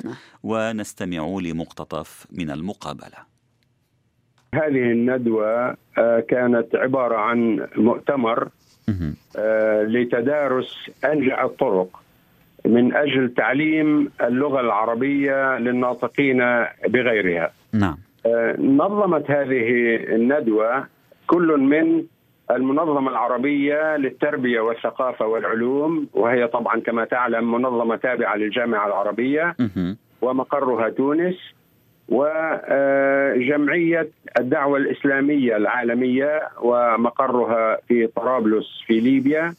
ونستمع 0.42 1.38
لمقتطف 1.42 2.26
من 2.32 2.50
المقابلة. 2.50 3.18
هذه 4.54 4.92
الندوة 4.92 5.76
كانت 6.28 6.66
عبارة 6.74 7.16
عن 7.16 7.66
مؤتمر 7.76 8.48
لتدارس 9.86 10.90
أنجع 11.04 11.44
الطرق 11.44 12.02
من 12.64 12.94
أجل 12.94 13.34
تعليم 13.34 14.10
اللغة 14.20 14.60
العربية 14.60 15.58
للناطقين 15.58 16.38
بغيرها. 16.88 17.52
نعم. 17.72 17.98
نظمت 18.58 19.30
هذه 19.30 19.96
الندوة 20.14 20.86
كل 21.26 21.56
من 21.58 22.04
المنظمة 22.56 23.10
العربية 23.10 23.96
للتربية 23.96 24.60
والثقافة 24.60 25.26
والعلوم 25.26 26.06
وهي 26.14 26.46
طبعا 26.46 26.80
كما 26.80 27.04
تعلم 27.04 27.52
منظمة 27.52 27.96
تابعة 27.96 28.36
للجامعة 28.36 28.86
العربية 28.86 29.56
ومقرها 30.22 30.88
تونس 30.88 31.34
وجمعية 32.08 34.08
الدعوة 34.38 34.78
الإسلامية 34.78 35.56
العالمية 35.56 36.40
ومقرها 36.62 37.78
في 37.88 38.06
طرابلس 38.06 38.66
في 38.86 39.00
ليبيا 39.00 39.54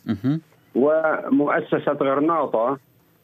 ومؤسسة 0.75 1.91
غرناطة 2.01 2.77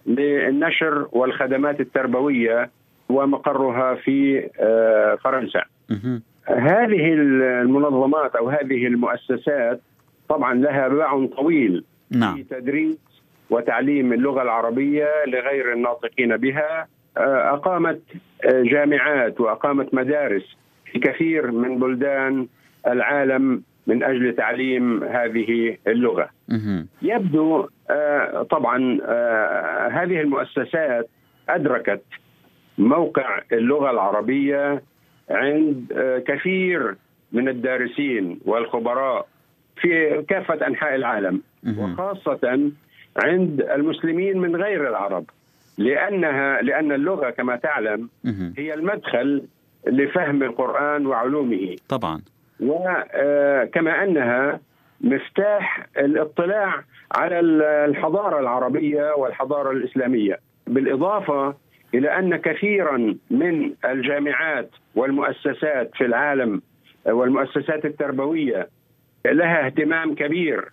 للنشر 0.06 1.08
والخدمات 1.12 1.80
التربوية 1.80 2.70
ومقرها 3.10 3.96
في 3.96 4.50
فرنسا. 5.24 5.62
هذه 6.48 7.14
المنظمات 7.14 8.36
أو 8.36 8.50
هذه 8.50 8.88
المؤسسات 8.88 9.82
طبعا 10.30 10.54
لها 10.54 10.88
باع 10.88 11.26
طويل 11.26 11.84
نعم. 12.12 12.36
في 12.36 12.44
تدريس 12.44 12.98
وتعليم 13.50 14.14
اللغة 14.14 14.42
العربية 14.42 15.08
لغير 15.28 15.74
الناطقين 15.74 16.38
بها 16.38 16.88
أقامت 17.54 18.02
جامعات 18.46 19.40
وأقامت 19.42 19.94
مدارس 19.94 20.58
في 20.92 21.00
كثير 21.00 21.52
من 21.52 21.80
بلدان 21.80 22.48
العالم 22.88 23.64
من 23.88 24.04
أجل 24.04 24.36
تعليم 24.36 25.04
هذه 25.04 25.78
اللغة. 25.88 26.30
يبدو 27.02 27.68
طبعا 28.50 29.00
هذه 29.92 30.22
المؤسسات 30.22 31.10
أدركت 31.50 32.04
موقع 32.78 33.42
اللغة 33.52 33.92
العربية 33.92 34.82
عند 35.30 35.94
كثير 36.28 36.96
من 37.32 37.50
الدارسين 37.50 38.40
والخبراء 38.46 39.28
في 39.82 40.22
كافة 40.30 40.68
أنحاء 40.68 40.96
العالم 40.96 41.42
وخاصة 41.78 42.72
عند 43.24 43.62
المسلمين 43.62 44.38
من 44.38 44.56
غير 44.56 44.90
العرب 44.90 45.26
لأنها 45.78 46.62
لأن 46.62 46.92
اللغة 46.92 47.30
كما 47.30 47.56
تعلم 47.56 48.10
هي 48.58 48.74
المدخل 48.74 49.44
لفهم 49.88 50.44
القرآن 50.44 51.06
وعلومه. 51.06 51.76
طبعا. 51.90 52.22
وكما 52.60 54.04
أنها 54.04 54.60
مفتاح 55.02 55.88
الاطلاع 55.98 56.84
على 57.12 57.40
الحضارة 57.86 58.40
العربية 58.40 59.14
والحضارة 59.16 59.72
الإسلامية 59.72 60.40
بالإضافة 60.68 61.56
إلى 61.94 62.20
أن 62.20 62.36
كثيرا 62.36 63.16
من 63.32 63.74
الجامعات 63.86 64.70
والمؤسسات 64.96 65.92
في 65.96 66.06
العالم 66.06 66.62
والمؤسسات 67.06 67.86
التربوية 67.86 68.70
لها 69.26 69.66
اهتمام 69.66 70.16
كبير 70.16 70.70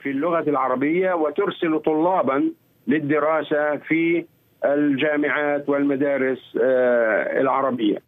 في 0.00 0.10
اللغة 0.10 0.50
العربية 0.50 1.12
وترسل 1.12 1.78
طلابا 1.80 2.52
للدراسة 2.86 3.76
في 3.76 4.24
الجامعات 4.64 5.68
والمدارس 5.68 6.58
آه، 6.62 7.40
العربية. 7.40 7.98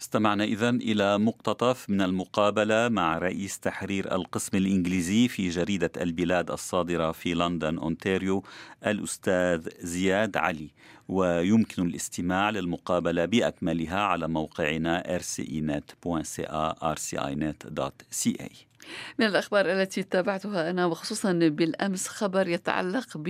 استمعنا 0.00 0.44
إذا 0.44 0.70
إلى 0.70 1.18
مقتطف 1.18 1.90
من 1.90 2.02
المقابلة 2.02 2.88
مع 2.88 3.18
رئيس 3.18 3.58
تحرير 3.58 4.14
القسم 4.14 4.56
الإنجليزي 4.56 5.28
في 5.28 5.48
جريدة 5.48 5.90
البلاد 5.96 6.50
الصادرة 6.50 7.12
في 7.12 7.34
لندن 7.34 7.78
أونتاريو 7.78 8.44
الأستاذ 8.86 9.68
زياد 9.80 10.36
علي. 10.36 10.70
ويمكن 11.08 11.86
الاستماع 11.86 12.50
للمقابلة 12.50 13.24
بأكملها 13.24 14.00
على 14.00 14.28
موقعنا 14.28 15.18
rcinet.ca 15.18 16.74
rcinet.ca 16.94 18.52
من 19.18 19.26
الأخبار 19.26 19.72
التي 19.72 20.02
تابعتها 20.02 20.70
أنا 20.70 20.86
وخصوصا 20.86 21.32
بالأمس 21.32 22.08
خبر 22.08 22.48
يتعلق 22.48 23.06
ب 23.16 23.28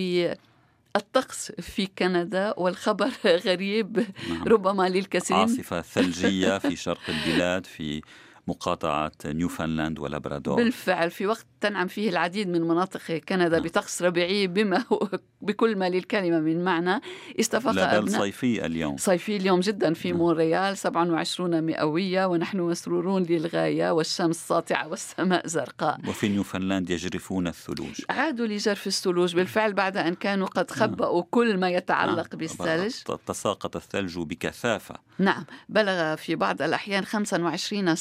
الطقس 0.96 1.52
في 1.52 1.86
كندا 1.98 2.54
والخبر 2.56 3.10
غريب 3.46 4.06
نعم. 4.28 4.44
ربما 4.44 4.88
للكثيرين 4.88 5.42
عاصفة 5.42 5.80
ثلجية 5.80 6.58
في 6.58 6.76
شرق 6.76 7.00
البلاد 7.08 7.66
في 7.66 8.02
مقاطعة 8.50 9.12
نيوفنلاند 9.26 9.98
ولابرادور. 9.98 10.56
بالفعل 10.56 11.10
في 11.10 11.26
وقت 11.26 11.46
تنعم 11.60 11.86
فيه 11.86 12.10
العديد 12.10 12.48
من 12.48 12.62
مناطق 12.62 13.12
كندا 13.12 13.48
نعم. 13.48 13.62
بطقس 13.62 14.02
ربيعي 14.02 14.46
بما 14.46 14.84
هو 14.92 15.08
بكل 15.46 15.76
ما 15.76 15.88
للكلمة 15.88 16.40
من 16.40 16.64
معنى. 16.64 17.00
استفاق 17.40 17.72
لا 17.72 18.00
بل 18.00 18.10
صيفي 18.10 18.66
اليوم. 18.66 18.96
صيفي 18.96 19.36
اليوم 19.36 19.60
جدا 19.60 19.94
في 19.94 20.08
نعم. 20.10 20.18
مونريال 20.18 20.78
27 20.78 21.64
مئوية 21.64 22.26
ونحن 22.26 22.60
مسرورون 22.60 23.22
للغاية 23.22 23.90
والشمس 23.90 24.48
ساطعة 24.48 24.88
والسماء 24.88 25.46
زرقاء. 25.46 25.98
وفي 26.08 26.28
نيوفنلاند 26.28 26.90
يجرفون 26.90 27.46
الثلوج. 27.46 28.00
عادوا 28.10 28.46
لجرف 28.46 28.86
الثلوج. 28.86 29.34
بالفعل 29.36 29.72
بعد 29.72 29.96
أن 29.96 30.14
كانوا 30.14 30.46
قد 30.46 30.66
نعم. 30.70 30.80
خبأوا 30.80 31.22
كل 31.30 31.58
ما 31.58 31.70
يتعلق 31.70 32.16
نعم. 32.16 32.38
بالثلج. 32.38 32.94
تساقط 33.26 33.76
الثلج 33.76 34.18
بكثافة. 34.18 34.94
نعم. 35.18 35.44
بلغ 35.68 36.16
في 36.16 36.34
بعض 36.34 36.62
الأحيان 36.62 37.04
25 37.04 37.94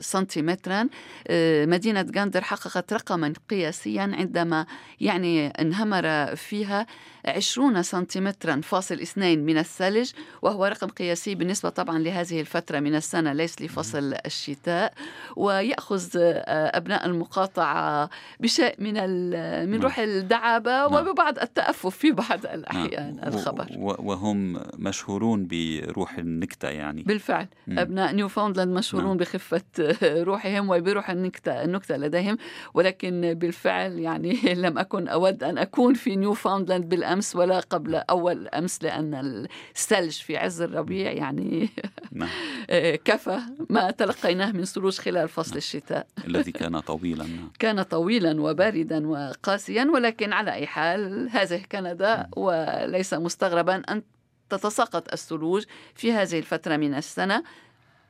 سنتيمترا 0.00 0.88
آه، 1.26 1.66
مدينة 1.66 2.06
غاندر 2.16 2.40
حققت 2.40 2.92
رقما 2.92 3.32
قياسيا 3.50 4.02
عندما 4.02 4.66
يعني 5.00 5.48
انهمر 5.48 6.36
فيها 6.36 6.86
20 7.26 7.82
سنتيمترا 7.82 8.60
فاصل 8.60 8.94
اثنين 8.94 9.44
من 9.44 9.58
الثلج 9.58 10.10
وهو 10.42 10.64
رقم 10.64 10.88
قياسي 10.88 11.34
بالنسبة 11.34 11.68
طبعا 11.68 11.98
لهذه 11.98 12.40
الفترة 12.40 12.80
من 12.80 12.94
السنة 12.94 13.32
ليس 13.32 13.62
لفصل 13.62 14.14
الشتاء. 14.26 14.94
ويأخذ 15.36 16.08
آه، 16.16 16.76
أبناء 16.76 17.06
المقاطعة 17.06 18.10
بشيء 18.40 18.74
من 18.78 18.94
من 18.94 19.70
نعم. 19.70 19.82
روح 19.82 19.98
الدعابة 19.98 20.70
نعم. 20.70 20.94
وببعض 20.94 21.38
التأفف 21.38 21.96
في 21.96 22.10
بعض 22.10 22.46
الأحيان 22.46 23.16
نعم. 23.16 23.28
الخبر. 23.28 23.66
وهم 23.78 24.60
مشهورون 24.78 25.48
بروح 25.50 26.18
النكتة 26.18 26.68
يعني. 26.68 27.02
بالفعل. 27.02 27.46
أبناء 27.68 28.12
نيوفاوندلاند 28.12 28.76
مشهورون 28.76 29.16
بخفة 29.16 29.62
روحهم 30.02 30.70
وبروح 30.70 31.10
النكتة 31.10 31.64
النكتة 31.64 31.96
لديهم. 31.96 32.38
ولكن 32.74 33.34
بالفعل 33.34 33.98
يعني 33.98 34.38
لم 34.64 34.78
أكن 34.78 35.08
أود 35.08 35.44
أن 35.44 35.58
أكون 35.58 35.94
في 35.94 36.16
نيوفاوندلاند 36.16 36.88
بالأمس. 36.88 37.13
ولا 37.34 37.60
قبل 37.60 37.94
أول 37.94 38.48
أمس 38.48 38.82
لأن 38.82 39.46
الثلج 39.76 40.12
في 40.12 40.36
عز 40.36 40.62
الربيع 40.62 41.12
يعني 41.12 41.68
نعم. 42.12 42.28
كفى 43.04 43.40
ما 43.70 43.90
تلقيناه 43.90 44.52
من 44.52 44.64
ثلوج 44.64 44.98
خلال 44.98 45.28
فصل 45.28 45.50
نعم. 45.50 45.58
الشتاء 45.58 46.06
الذي 46.26 46.52
كان 46.62 46.80
طويلا 46.80 47.24
نعم. 47.24 47.50
كان 47.58 47.82
طويلا 47.82 48.40
وباردا 48.40 49.06
وقاسيا 49.06 49.84
ولكن 49.94 50.32
على 50.32 50.52
أي 50.52 50.66
حال 50.66 51.28
هذه 51.30 51.62
كندا 51.72 52.28
وليس 52.36 53.14
مستغربا 53.14 53.74
أن 53.74 54.02
تتساقط 54.50 55.12
الثلوج 55.12 55.64
في 55.94 56.12
هذه 56.12 56.38
الفترة 56.38 56.76
من 56.76 56.94
السنة 56.94 57.42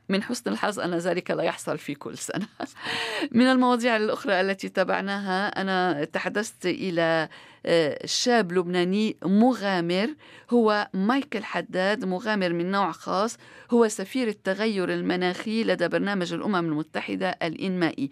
من 0.09 0.23
حسن 0.23 0.51
الحظ 0.51 0.79
أن 0.79 0.93
ذلك 0.93 1.31
لا 1.31 1.43
يحصل 1.43 1.77
في 1.77 1.95
كل 1.95 2.17
سنة. 2.17 2.47
من 3.31 3.45
المواضيع 3.47 3.95
الأخرى 3.95 4.41
التي 4.41 4.69
تابعناها 4.69 5.61
أنا 5.61 6.03
تحدثت 6.03 6.65
إلى 6.65 7.29
آه، 7.65 8.05
شاب 8.05 8.51
لبناني 8.51 9.17
مغامر 9.23 10.15
هو 10.49 10.87
مايكل 10.93 11.43
حداد 11.43 12.05
مغامر 12.05 12.53
من 12.53 12.71
نوع 12.71 12.91
خاص 12.91 13.37
هو 13.71 13.87
سفير 13.87 14.27
التغير 14.27 14.93
المناخي 14.93 15.63
لدى 15.63 15.87
برنامج 15.87 16.33
الأمم 16.33 16.55
المتحدة 16.55 17.29
الإنمائي. 17.29 18.11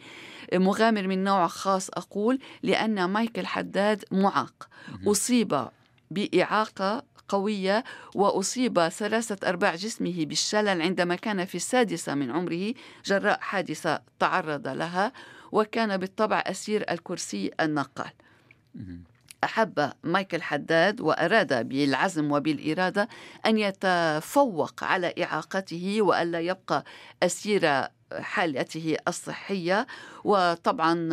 مغامر 0.53 1.08
من 1.08 1.23
نوع 1.23 1.47
خاص 1.47 1.89
أقول 1.89 2.39
لأن 2.63 3.06
مايكل 3.06 3.45
حداد 3.45 4.03
معاق. 4.12 4.69
أصيب 5.08 5.67
بإعاقة 6.12 7.03
قوية 7.29 7.83
وأصيب 8.15 8.88
ثلاثة 8.88 9.49
أرباع 9.49 9.75
جسمه 9.75 10.25
بالشلل 10.25 10.81
عندما 10.81 11.15
كان 11.15 11.45
في 11.45 11.55
السادسة 11.55 12.15
من 12.15 12.31
عمره. 12.31 12.73
جراء 13.05 13.39
حادثة 13.41 14.01
تعرض 14.19 14.67
لها 14.67 15.12
وكان 15.51 15.97
بالطبع 15.97 16.43
أسير 16.47 16.91
الكرسي 16.91 17.51
النقال 17.59 18.12
أحب 19.43 19.91
مايكل 20.03 20.41
حداد 20.41 21.01
وأراد 21.01 21.69
بالعزم 21.69 22.31
وبالإرادة 22.31 23.09
أن 23.45 23.57
يتفوق 23.57 24.83
على 24.83 25.13
إعاقته 25.23 26.01
وألا 26.01 26.39
يبقى 26.39 26.83
أسير 27.23 27.83
حالته 28.13 28.97
الصحية. 29.07 29.88
وطبعا 30.23 31.09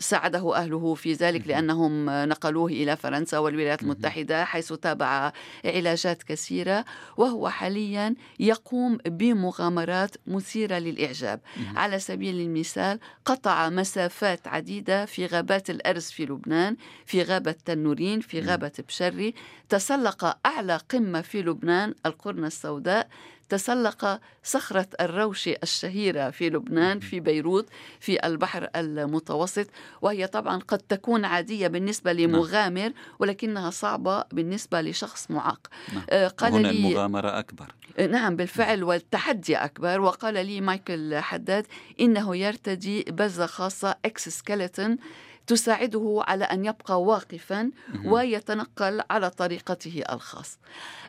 ساعده 0.00 0.56
أهله 0.56 0.94
في 0.94 1.12
ذلك 1.12 1.46
لأنهم 1.46 2.10
نقلوه 2.28 2.70
إلى 2.70 2.96
فرنسا 2.96 3.38
والولايات 3.38 3.82
المتحدة 3.82 4.44
حيث 4.44 4.72
تابع 4.72 5.32
علاجات 5.64 6.22
كثيرة 6.22 6.84
وهو 7.16 7.48
حاليا 7.48 8.14
يقوم 8.40 8.98
بمغامرات 9.06 10.16
مثيرة 10.26 10.78
للإعجاب. 10.78 11.40
على 11.76 11.98
سبيل 11.98 12.40
المثال 12.40 13.00
قطع 13.24 13.68
مسافات 13.68 14.48
عديدة 14.48 15.04
في 15.04 15.26
غابات 15.26 15.70
الأرز 15.70 16.04
في 16.04 16.24
لبنان 16.24 16.76
في 17.06 17.22
غابة 17.22 17.54
تنورين 17.64 18.20
في 18.20 18.40
غابة 18.40 18.72
بشري. 18.88 19.34
تسلق 19.68 20.38
أعلى 20.46 20.76
قمة 20.76 21.20
في 21.20 21.42
لبنان 21.42 21.94
القرنة 22.06 22.46
السوداء. 22.46 23.08
تسلق 23.48 24.20
صخرة 24.44 24.86
الروشة 25.00 25.56
الشهيرة 25.62 26.30
في 26.30 26.50
لبنان 26.50 27.00
في 27.00 27.20
بيروت 27.20 27.68
في 28.00 28.26
البحر 28.26 28.68
المتوسط 28.76 29.66
وهي 30.02 30.26
طبعا 30.26 30.58
قد 30.58 30.78
تكون 30.78 31.24
عادية 31.24 31.68
بالنسبة 31.68 32.12
نعم. 32.12 32.20
لمغامر 32.20 32.92
ولكنها 33.18 33.70
صعبة 33.70 34.24
بالنسبة 34.32 34.80
لشخص 34.80 35.30
معاق. 35.30 35.66
نعم. 35.94 36.02
آه، 36.10 36.28
قال 36.28 36.52
هنا 36.52 36.68
لي 36.68 36.88
المغامرة 36.88 37.38
أكبر. 37.38 37.66
آه، 37.98 38.06
نعم 38.06 38.36
بالفعل 38.36 38.84
والتحدي 38.84 39.56
أكبر. 39.56 40.00
وقال 40.00 40.46
لي 40.46 40.60
مايكل 40.60 41.16
حداد 41.16 41.66
إنه 42.00 42.36
يرتدي 42.36 43.02
بزة 43.02 43.46
خاصة 43.46 43.96
exoskeleton 44.04 44.96
تساعده 45.48 46.24
على 46.28 46.44
أن 46.44 46.64
يبقى 46.64 47.02
واقفا 47.02 47.70
ويتنقل 48.04 49.02
على 49.10 49.30
طريقته 49.30 50.02
الخاص. 50.12 50.58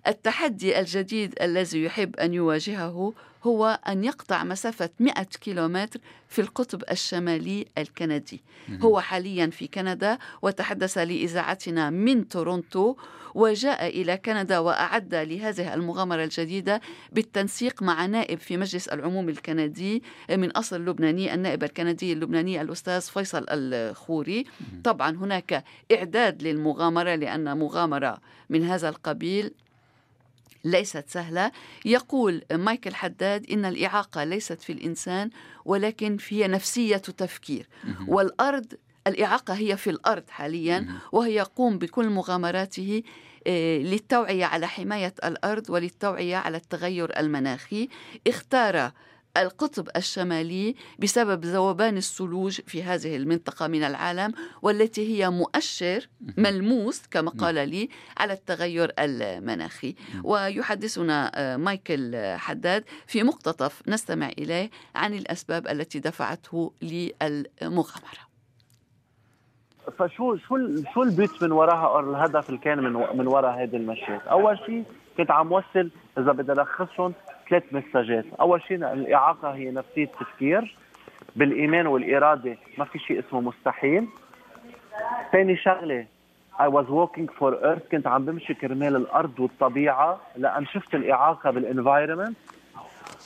التحدي 0.07 0.79
الجديد 0.79 1.35
الذي 1.41 1.83
يحب 1.83 2.15
أن 2.15 2.33
يواجهه 2.33 3.13
هو 3.43 3.79
أن 3.87 4.03
يقطع 4.03 4.43
مسافة 4.43 4.89
100 4.99 5.13
كيلومتر 5.23 5.99
في 6.27 6.41
القطب 6.41 6.83
الشمالي 6.91 7.65
الكندي. 7.77 8.41
هو 8.81 8.99
حاليا 8.99 9.47
في 9.47 9.67
كندا 9.67 10.17
وتحدث 10.41 10.97
لإذاعتنا 10.97 11.89
من 11.89 12.27
تورونتو 12.27 12.95
وجاء 13.35 13.87
إلى 14.01 14.17
كندا 14.17 14.59
وأعد 14.59 15.15
لهذه 15.15 15.73
المغامرة 15.73 16.23
الجديدة 16.23 16.81
بالتنسيق 17.11 17.83
مع 17.83 18.05
نائب 18.05 18.39
في 18.39 18.57
مجلس 18.57 18.87
العموم 18.87 19.29
الكندي 19.29 20.03
من 20.29 20.51
أصل 20.51 20.85
لبناني 20.85 21.33
النائب 21.33 21.63
الكندي 21.63 22.13
اللبناني 22.13 22.61
الأستاذ 22.61 23.01
فيصل 23.01 23.45
الخوري. 23.49 24.45
طبعا 24.83 25.09
هناك 25.09 25.63
إعداد 25.91 26.43
للمغامرة 26.43 27.15
لأن 27.15 27.57
مغامرة 27.57 28.17
من 28.49 28.63
هذا 28.63 28.89
القبيل 28.89 29.51
ليست 30.63 31.05
سهلة. 31.09 31.51
يقول 31.85 32.41
مايكل 32.51 32.95
حداد 32.95 33.51
إن 33.51 33.65
الإعاقة 33.65 34.23
ليست 34.23 34.61
في 34.61 34.73
الإنسان 34.73 35.29
ولكن 35.65 36.17
هي 36.29 36.47
نفسية 36.47 36.97
تفكير. 36.97 37.67
والأرض 38.07 38.73
الإعاقة 39.07 39.53
هي 39.53 39.77
في 39.77 39.89
الأرض 39.89 40.23
حاليا 40.29 40.87
وهي 41.11 41.35
يقوم 41.35 41.77
بكل 41.77 42.09
مغامراته 42.09 43.03
آه، 43.47 43.77
للتوعية 43.77 44.45
على 44.45 44.67
حماية 44.67 45.13
الأرض 45.23 45.69
وللتوعية 45.69 46.37
على 46.37 46.57
التغير 46.57 47.19
المناخي. 47.19 47.89
اختار 48.27 48.91
القطب 49.39 49.87
الشمالي 49.95 50.75
بسبب 50.99 51.45
ذوبان 51.45 51.97
الثلوج 51.97 52.61
في 52.67 52.83
هذه 52.83 53.15
المنطقة 53.15 53.67
من 53.67 53.83
العالم 53.83 54.33
والتي 54.61 55.17
هي 55.17 55.29
مؤشر 55.29 56.07
ملموس 56.37 57.07
كما 57.07 57.31
قال 57.31 57.69
لي 57.69 57.89
على 58.17 58.33
التغير 58.33 58.91
المناخي. 58.99 59.95
ويحدثنا 60.23 61.31
آه، 61.35 61.57
مايكل 61.57 62.15
حداد 62.37 62.83
في 63.07 63.23
مقتطف 63.23 63.81
نستمع 63.87 64.29
إليه 64.29 64.69
عن 64.95 65.13
الأسباب 65.13 65.67
التي 65.67 65.99
دفعته 65.99 66.73
للمغامرة. 66.81 68.29
فشو 69.97 70.35
شو 70.35 70.57
شو 70.93 71.03
البيت 71.03 71.43
من 71.43 71.51
وراها 71.51 71.87
أو 71.87 71.99
الهدف 71.99 72.49
اللي 72.49 72.59
كان 72.59 72.83
من 72.83 72.93
من 72.93 73.27
وراء 73.27 73.63
هذه 73.63 73.75
المشيات؟ 73.75 74.21
أول 74.21 74.59
شيء 74.65 74.83
كنت 75.17 75.31
عم 75.31 75.51
وصل 75.51 75.89
إذا 76.17 76.31
بدي 76.31 76.51
ألخصهم 76.51 77.13
ثلاث 77.49 77.63
مساجات، 77.71 78.25
أول 78.39 78.61
شيء 78.61 78.77
الإعاقة 78.77 79.49
هي 79.49 79.71
نفسية 79.71 80.05
تفكير 80.19 80.75
بالإيمان 81.35 81.87
والإرادة. 81.87 82.57
ما 82.77 82.85
في 82.85 82.99
شيء 82.99 83.19
اسمه 83.19 83.41
مستحيل. 83.41 84.07
ثاني 85.31 85.57
شغلة 85.57 86.05
I 86.59 86.67
was 86.67 86.87
walking 86.89 87.27
for 87.39 87.53
earth. 87.63 87.91
كنت 87.91 88.07
عم 88.07 88.25
بمشي 88.25 88.53
كرمال 88.53 88.95
الأرض 88.95 89.39
والطبيعة 89.39 90.21
لأن 90.37 90.65
شفت 90.65 90.95
الإعاقة 90.95 91.51
بالانفايرمنت 91.51 92.37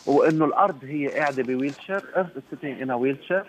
وإنه 0.06 0.46
الأرض 0.46 0.84
هي 0.84 1.08
قاعدة 1.08 1.44
ب 1.44 1.49
wheelchair 1.49 2.00
earth 2.00 2.38
is 2.38 2.44
sitting 2.52 2.84
in 2.84 2.90
a 2.90 2.98
wheelchair. 2.98 3.46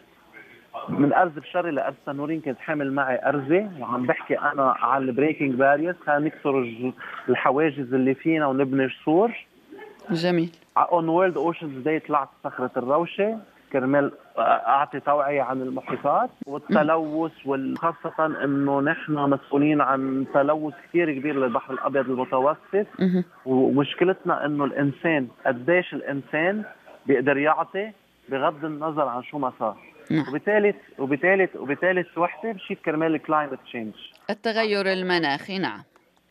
من 0.88 1.12
أرز 1.12 1.32
بشري 1.32 1.70
لأرز 1.70 1.94
تنورين 2.06 2.40
كنت 2.40 2.58
حامل 2.58 2.92
معي 2.92 3.28
أرزة. 3.28 3.70
وعم 3.80 4.06
بحكي 4.06 4.38
أنا 4.38 4.74
على 4.78 5.04
ال 5.04 5.10
breaking 5.10 5.54
barriers 5.54 5.96
خلينا 6.06 6.24
نكسر 6.24 6.58
الحواجز 7.28 7.94
اللي 7.94 8.14
فينا 8.14 8.46
ونبني 8.46 8.86
جسور 8.86 9.32
جميل. 10.10 10.50
on 10.78 11.08
World 11.08 11.36
Oceans 11.36 11.82
Day 11.84 12.00
طلعت 12.00 12.28
صخرة 12.44 12.70
الروشة. 12.76 13.38
كرمال 13.72 14.12
أعطي 14.38 15.00
توعية 15.00 15.42
عن 15.42 15.62
المحيطات. 15.62 16.30
والتلوث 16.46 17.32
وخاصه 17.46 18.44
إنه 18.44 18.80
نحن 18.80 19.12
مسؤولين 19.12 19.80
عن 19.80 20.26
تلوث 20.34 20.74
كثير 20.88 21.12
كبير 21.12 21.36
للبحر 21.36 21.74
الأبيض 21.74 22.10
المتوسط. 22.10 22.86
ومشكلتنا 23.46 24.46
إنه 24.46 24.64
الإنسان 24.64 25.28
قديش 25.46 25.94
الإنسان 25.94 26.64
بيقدر 27.06 27.36
يعطي 27.36 27.92
بغض 28.28 28.64
النظر 28.64 29.08
عن 29.08 29.22
شو 29.22 29.38
ما 29.38 29.52
صار 29.58 29.76
نعم. 30.10 30.28
وبالتالي 30.28 30.74
وبالتالي 30.98 31.48
وبالتالي 31.56 32.04
وحدة 32.16 32.52
مشيت 32.52 32.78
كرمال 32.84 33.14
ال 33.14 33.20
climate 33.20 33.58
change 33.66 33.94
التغير 34.30 34.92
المناخي 34.92 35.58
نعم. 35.58 35.82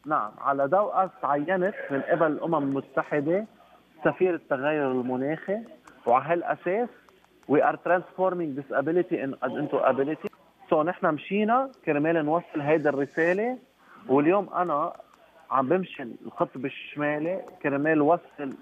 نعم. 0.06 0.32
على 0.42 0.66
ضوء 0.66 1.10
تعينت 1.22 1.74
من 1.92 2.02
قبل 2.02 2.28
الأمم 2.28 2.56
المتحدة 2.56 3.46
سفير 4.04 4.34
التغير 4.36 4.92
المناخي 4.92 5.58
وعلى 6.06 6.26
هالأساس 6.26 6.90
we 7.52 7.60
are 7.62 7.78
transforming 7.88 8.56
disability 8.56 9.18
into 9.20 9.78
ability. 9.92 10.28
so 10.70 10.84
نحن 10.84 11.14
مشينا 11.14 11.72
كرمال 11.86 12.26
نوصل 12.26 12.62
هيدا 12.62 12.90
الرسالة 12.90 13.58
واليوم 14.10 14.50
أنا 14.54 14.94
عم 15.52 15.68
بمشي 15.68 16.04
القطب 16.04 16.66
الشمالي 16.66 17.42
كرمال 17.64 18.02
وصل 18.02 18.54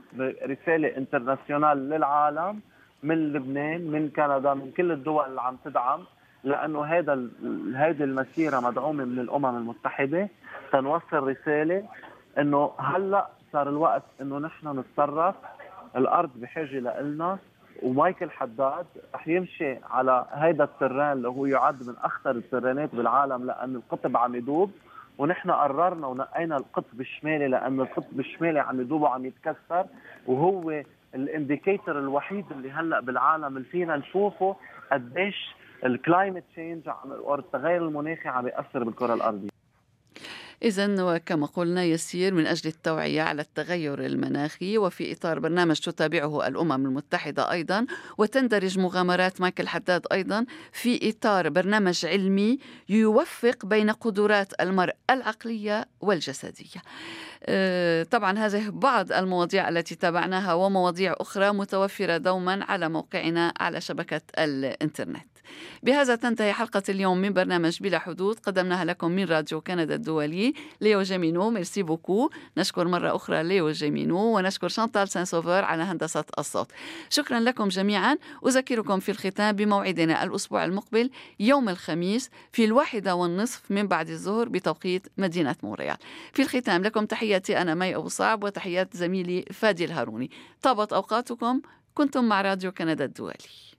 رساله 0.44 0.98
internationale 0.98 1.90
للعالم 1.90 2.60
من 3.04 3.34
لبنان 3.34 3.82
من 3.82 4.10
كندا 4.10 4.54
من 4.54 4.72
كل 4.78 4.92
الدول 4.92 5.26
اللي 5.26 5.42
عم 5.42 5.58
تدعم 5.66 6.04
لأنه 6.44 6.84
هذا 6.84 7.14
هيدي 7.76 8.04
المسيرة 8.04 8.60
مدعومة 8.60 9.06
من 9.06 9.20
الأمم 9.20 9.58
المتحدة. 9.58 10.30
تنوصل 10.72 11.28
رسالة 11.28 11.84
إنه 12.38 12.72
هلأ 12.80 13.28
صار 13.54 13.70
الوقت 13.70 14.04
إنه 14.22 14.40
نحن 14.40 14.80
نتصرف. 14.80 15.36
الأرض 15.96 16.30
بحاجة 16.36 16.80
لنا 16.80 17.38
ومايكل 17.84 18.32
حداد 18.32 18.86
رح 19.16 19.28
يمشي 19.28 19.78
على 19.90 20.26
هيدا 20.32 20.64
ال 20.64 20.70
terrain 20.70 21.12
اللي 21.12 21.28
هو 21.28 21.46
يعد 21.46 21.88
من 21.88 21.96
أخطر 22.04 22.32
ال 22.32 22.39
terrain 22.39 22.89
ات 22.89 22.96
بالعالم 22.96 23.46
لأن 23.46 23.76
القطب 23.76 24.18
عم 24.18 24.36
يدوب. 24.36 24.72
ونحن 25.18 25.52
قررنا 25.52 26.08
ونقينا 26.08 26.58
القطب 26.58 27.02
الشمالي 27.02 27.48
لأن 27.48 27.82
القطب 27.82 28.20
الشمالي 28.20 28.60
عم 28.60 28.82
يدوب 28.82 29.02
وعم 29.02 29.26
يتكسر. 29.26 29.86
وهو 30.28 30.84
ال 31.16 31.24
indicator 31.24 32.00
الوحيد 32.00 32.46
اللي 32.52 32.72
هلأ 32.72 33.00
بالعالم 33.00 33.58
اللي 33.58 33.68
فينا 33.68 33.98
نشوفه 33.98 34.56
قديش 34.92 35.56
ال 35.86 35.93
climate 35.93 36.44
change 36.52 36.90
أو 37.06 37.36
التغير 37.36 37.88
المناخي 37.88 38.30
عم 38.30 38.48
يأثر 38.48 38.84
بالكرة 38.84 39.14
الأرضية. 39.14 39.51
إذا 40.64 41.04
وكما 41.04 41.46
قلنا 41.46 41.84
يسير 41.84 42.34
من 42.34 42.48
أجل 42.48 42.70
التوعية 42.70 43.22
على 43.22 43.42
التغير 43.42 44.06
المناخي 44.06 44.78
وفي 44.78 45.12
إطار 45.12 45.40
برنامج 45.40 45.80
تتابعه 45.80 46.48
الأمم 46.48 46.86
المتحدة 46.86 47.52
أيضا 47.52 47.86
وتندرج 48.18 48.80
مغامرات 48.80 49.42
مايكل 49.42 49.68
حداد 49.68 50.06
أيضا 50.12 50.46
في 50.72 51.10
إطار 51.10 51.50
برنامج 51.50 52.06
علمي 52.06 52.60
يوفق 52.90 53.66
بين 53.66 53.90
قدرات 53.90 54.62
المرء 54.62 54.94
العقلية 55.10 55.86
والجسدية. 56.02 56.82
آه، 57.44 58.04
طبعا 58.04 58.40
هذه 58.40 58.70
بعض 58.70 59.12
المواضيع 59.12 59.70
التي 59.70 59.96
تابعناها 59.96 60.54
ومواضيع 60.54 61.16
أخرى 61.18 61.52
متوفرة 61.52 62.18
دوما 62.18 62.66
على 62.66 62.90
موقعنا 62.90 63.54
على 63.60 63.82
شبكة 63.82 64.22
الإنترنت 64.38 65.31
بهذا 65.84 66.16
تنتهي 66.16 66.54
حلقة 66.54 66.84
اليوم 66.90 67.18
من 67.18 67.34
برنامج 67.34 67.78
بلا 67.82 68.00
حدود. 68.00 68.40
قدمناها 68.40 68.86
لكم 68.86 69.12
من 69.12 69.24
راديو 69.26 69.62
كندا 69.62 69.96
الدولي 69.96 70.54
ليو 70.82 71.02
جيمينو. 71.02 71.50
merci 71.50 71.84
beaucoup. 71.84 72.30
نشكر 72.58 72.88
مرة 72.88 73.16
أخرى 73.16 73.44
ليو 73.44 73.72
جيمينو 73.72 74.38
ونشكر 74.38 74.68
شانتال 74.68 75.10
سان 75.10 75.26
سوفر 75.26 75.64
على 75.64 75.84
هندسة 75.84 76.24
الصوت. 76.40 76.72
شكرا 77.10 77.40
لكم 77.40 77.68
جميعا. 77.68 78.18
أذكركم 78.48 79.00
في 79.00 79.10
الختام 79.10 79.56
بموعدنا 79.56 80.24
الأسبوع 80.24 80.66
المقبل 80.66 81.10
يوم 81.40 81.70
الخميس 81.70 82.30
في 82.52 82.66
الواحدة 82.66 83.16
والنصف 83.16 83.62
من 83.70 83.88
بعد 83.88 84.10
الظهر 84.10 84.50
بتوقيت 84.50 85.08
مدينة 85.18 85.56
مونريال. 85.64 85.98
في 86.34 86.42
الختام 86.42 86.84
لكم 86.84 87.06
تحياتي 87.06 87.62
أنا 87.62 87.76
مي 87.76 87.96
أبو 87.96 88.08
صعب 88.08 88.44
وتحيات 88.44 88.98
زميلي 88.98 89.46
فادي 89.52 89.86
الهاروني. 89.86 90.32
طابت 90.62 90.94
أوقاتكم. 90.94 91.62
كنتم 91.94 92.26
مع 92.26 92.42
راديو 92.42 92.72
كندا 92.72 93.06
الدولي. 93.06 93.71